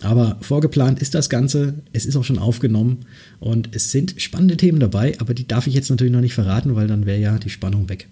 Aber 0.03 0.37
vorgeplant 0.39 1.01
ist 1.01 1.15
das 1.15 1.29
Ganze, 1.29 1.73
es 1.91 2.05
ist 2.05 2.15
auch 2.15 2.23
schon 2.23 2.39
aufgenommen 2.39 2.99
und 3.41 3.75
es 3.75 3.91
sind 3.91 4.21
spannende 4.21 4.55
Themen 4.55 4.79
dabei, 4.79 5.19
aber 5.19 5.33
die 5.33 5.47
darf 5.47 5.67
ich 5.67 5.73
jetzt 5.73 5.89
natürlich 5.89 6.13
noch 6.13 6.21
nicht 6.21 6.33
verraten, 6.33 6.75
weil 6.75 6.87
dann 6.87 7.05
wäre 7.05 7.19
ja 7.19 7.37
die 7.37 7.49
Spannung 7.49 7.89
weg. 7.89 8.07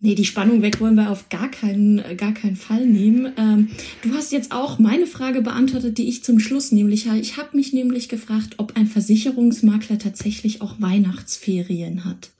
Nee, 0.00 0.14
die 0.14 0.24
Spannung 0.24 0.62
weg 0.62 0.80
wollen 0.80 0.94
wir 0.94 1.10
auf 1.10 1.28
gar 1.28 1.50
keinen, 1.50 2.16
gar 2.16 2.32
keinen 2.32 2.54
Fall 2.54 2.86
nehmen. 2.86 3.32
Ähm, 3.36 3.70
du 4.02 4.12
hast 4.12 4.30
jetzt 4.30 4.52
auch 4.52 4.78
meine 4.78 5.06
Frage 5.06 5.42
beantwortet, 5.42 5.98
die 5.98 6.08
ich 6.08 6.22
zum 6.22 6.38
Schluss 6.38 6.70
nämlich 6.70 7.08
habe. 7.08 7.18
Ich 7.18 7.36
habe 7.36 7.56
mich 7.56 7.72
nämlich 7.72 8.08
gefragt, 8.08 8.54
ob 8.58 8.76
ein 8.76 8.86
Versicherungsmakler 8.86 9.98
tatsächlich 9.98 10.62
auch 10.62 10.80
Weihnachtsferien 10.80 12.04
hat. 12.04 12.30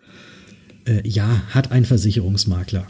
Äh, 0.84 1.06
ja, 1.08 1.42
hat 1.50 1.72
ein 1.72 1.84
Versicherungsmakler. 1.84 2.86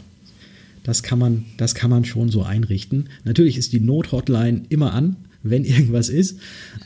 Das 0.83 1.01
kann 1.01 1.17
man, 1.17 1.45
das 1.57 1.73
kann 1.73 1.89
man 1.89 2.05
schon 2.05 2.29
so 2.29 2.43
einrichten. 2.43 3.09
Natürlich 3.23 3.57
ist 3.57 3.73
die 3.73 3.79
Not-Hotline 3.79 4.65
immer 4.69 4.93
an, 4.93 5.15
wenn 5.41 5.65
irgendwas 5.65 6.09
ist, 6.09 6.39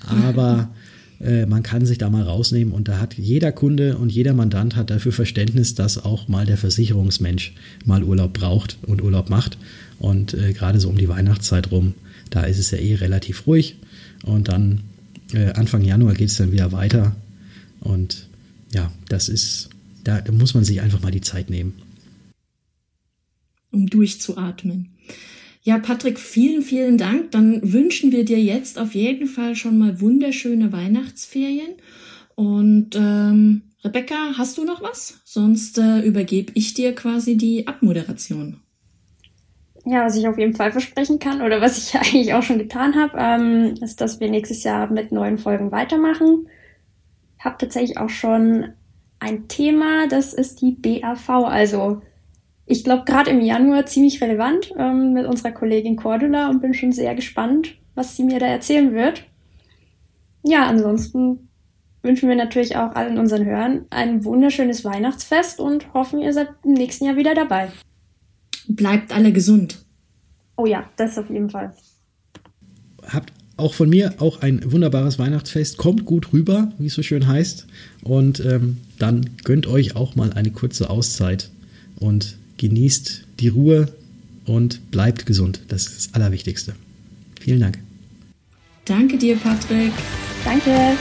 aber 0.07 0.73
äh, 1.19 1.45
man 1.45 1.63
kann 1.63 1.85
sich 1.85 1.97
da 1.97 2.09
mal 2.09 2.23
rausnehmen 2.23 2.73
und 2.73 2.87
da 2.87 2.99
hat 2.99 3.15
jeder 3.17 3.51
Kunde 3.51 3.97
und 3.97 4.11
jeder 4.11 4.33
Mandant 4.33 4.75
hat 4.75 4.89
dafür 4.89 5.11
Verständnis, 5.11 5.75
dass 5.75 6.03
auch 6.03 6.27
mal 6.27 6.45
der 6.45 6.57
Versicherungsmensch 6.57 7.53
mal 7.85 8.03
Urlaub 8.03 8.33
braucht 8.33 8.77
und 8.83 9.01
Urlaub 9.01 9.29
macht. 9.29 9.57
Und 9.99 10.33
äh, 10.33 10.53
gerade 10.53 10.79
so 10.79 10.89
um 10.89 10.97
die 10.97 11.09
Weihnachtszeit 11.09 11.71
rum, 11.71 11.93
da 12.29 12.43
ist 12.43 12.59
es 12.59 12.71
ja 12.71 12.77
eh 12.77 12.95
relativ 12.95 13.47
ruhig. 13.47 13.77
Und 14.23 14.47
dann 14.47 14.81
äh, 15.33 15.51
Anfang 15.53 15.83
Januar 15.83 16.13
geht 16.13 16.29
es 16.29 16.37
dann 16.37 16.51
wieder 16.51 16.71
weiter. 16.71 17.15
Und 17.79 18.27
ja, 18.73 18.91
das 19.09 19.29
ist, 19.29 19.69
da, 20.03 20.21
da 20.21 20.31
muss 20.31 20.53
man 20.53 20.63
sich 20.63 20.81
einfach 20.81 21.01
mal 21.01 21.11
die 21.11 21.21
Zeit 21.21 21.49
nehmen. 21.49 21.73
Um 23.71 23.87
durchzuatmen. 23.87 24.89
Ja, 25.65 25.79
Patrick, 25.79 26.19
vielen, 26.19 26.61
vielen 26.61 26.97
Dank. 26.97 27.31
Dann 27.31 27.71
wünschen 27.71 28.11
wir 28.11 28.25
dir 28.25 28.39
jetzt 28.39 28.77
auf 28.77 28.93
jeden 28.93 29.27
Fall 29.27 29.55
schon 29.55 29.77
mal 29.77 30.01
wunderschöne 30.01 30.73
Weihnachtsferien. 30.73 31.75
Und 32.35 32.95
ähm, 32.95 33.61
Rebecca, 33.81 34.33
hast 34.37 34.57
du 34.57 34.65
noch 34.65 34.81
was? 34.81 35.21
Sonst 35.23 35.77
äh, 35.77 36.01
übergebe 36.01 36.51
ich 36.55 36.73
dir 36.73 36.93
quasi 36.93 37.37
die 37.37 37.65
Abmoderation. 37.65 38.59
Ja, 39.85 40.05
was 40.05 40.17
ich 40.17 40.27
auf 40.27 40.37
jeden 40.37 40.53
Fall 40.53 40.71
versprechen 40.71 41.19
kann 41.19 41.41
oder 41.41 41.61
was 41.61 41.77
ich 41.77 41.95
eigentlich 41.95 42.33
auch 42.33 42.43
schon 42.43 42.57
getan 42.57 42.95
habe, 42.95 43.17
ähm, 43.17 43.75
ist, 43.81 44.01
dass 44.01 44.19
wir 44.19 44.29
nächstes 44.29 44.63
Jahr 44.63 44.91
mit 44.91 45.13
neuen 45.13 45.37
Folgen 45.37 45.71
weitermachen. 45.71 46.47
Ich 47.37 47.45
habe 47.45 47.57
tatsächlich 47.57 47.97
auch 47.97 48.09
schon 48.09 48.73
ein 49.19 49.47
Thema, 49.47 50.07
das 50.07 50.33
ist 50.33 50.61
die 50.61 50.71
BAV, 50.71 51.29
also 51.29 52.01
ich 52.65 52.83
glaube, 52.83 53.03
gerade 53.05 53.29
im 53.29 53.41
Januar 53.41 53.85
ziemlich 53.85 54.21
relevant 54.21 54.73
ähm, 54.77 55.13
mit 55.13 55.25
unserer 55.25 55.51
Kollegin 55.51 55.95
Cordula 55.95 56.49
und 56.49 56.61
bin 56.61 56.73
schon 56.73 56.91
sehr 56.91 57.13
gespannt, 57.15 57.75
was 57.95 58.15
sie 58.15 58.23
mir 58.23 58.39
da 58.39 58.45
erzählen 58.45 58.93
wird. 58.93 59.23
Ja, 60.43 60.67
ansonsten 60.67 61.49
wünschen 62.01 62.29
wir 62.29 62.35
natürlich 62.35 62.75
auch 62.75 62.95
allen 62.95 63.17
unseren 63.17 63.45
Hörern 63.45 63.85
ein 63.89 64.23
wunderschönes 64.25 64.83
Weihnachtsfest 64.83 65.59
und 65.59 65.93
hoffen, 65.93 66.19
ihr 66.19 66.33
seid 66.33 66.49
im 66.63 66.73
nächsten 66.73 67.05
Jahr 67.05 67.15
wieder 67.15 67.33
dabei. 67.33 67.69
Bleibt 68.67 69.13
alle 69.13 69.31
gesund. 69.31 69.79
Oh 70.55 70.65
ja, 70.65 70.89
das 70.95 71.17
auf 71.17 71.29
jeden 71.29 71.49
Fall. 71.49 71.73
Habt 73.07 73.33
auch 73.57 73.73
von 73.73 73.89
mir 73.89 74.15
auch 74.19 74.41
ein 74.41 74.71
wunderbares 74.71 75.19
Weihnachtsfest. 75.19 75.77
Kommt 75.77 76.05
gut 76.05 76.33
rüber, 76.33 76.71
wie 76.77 76.87
es 76.87 76.93
so 76.93 77.03
schön 77.03 77.27
heißt. 77.27 77.67
Und 78.03 78.39
ähm, 78.45 78.77
dann 78.99 79.29
gönnt 79.43 79.67
euch 79.67 79.95
auch 79.95 80.15
mal 80.15 80.33
eine 80.33 80.51
kurze 80.51 80.89
Auszeit 80.89 81.49
und 81.97 82.37
genießt 82.63 83.25
die 83.41 83.49
Ruhe 83.49 83.93
und 84.45 84.89
bleibt 84.89 85.25
gesund. 85.25 85.59
Das 85.67 85.87
ist 85.87 86.07
das 86.07 86.13
Allerwichtigste. 86.13 86.73
Vielen 87.41 87.59
Dank. 87.59 87.79
Danke 88.85 89.17
dir, 89.17 89.35
Patrick. 89.35 89.91
Danke. 90.45 90.97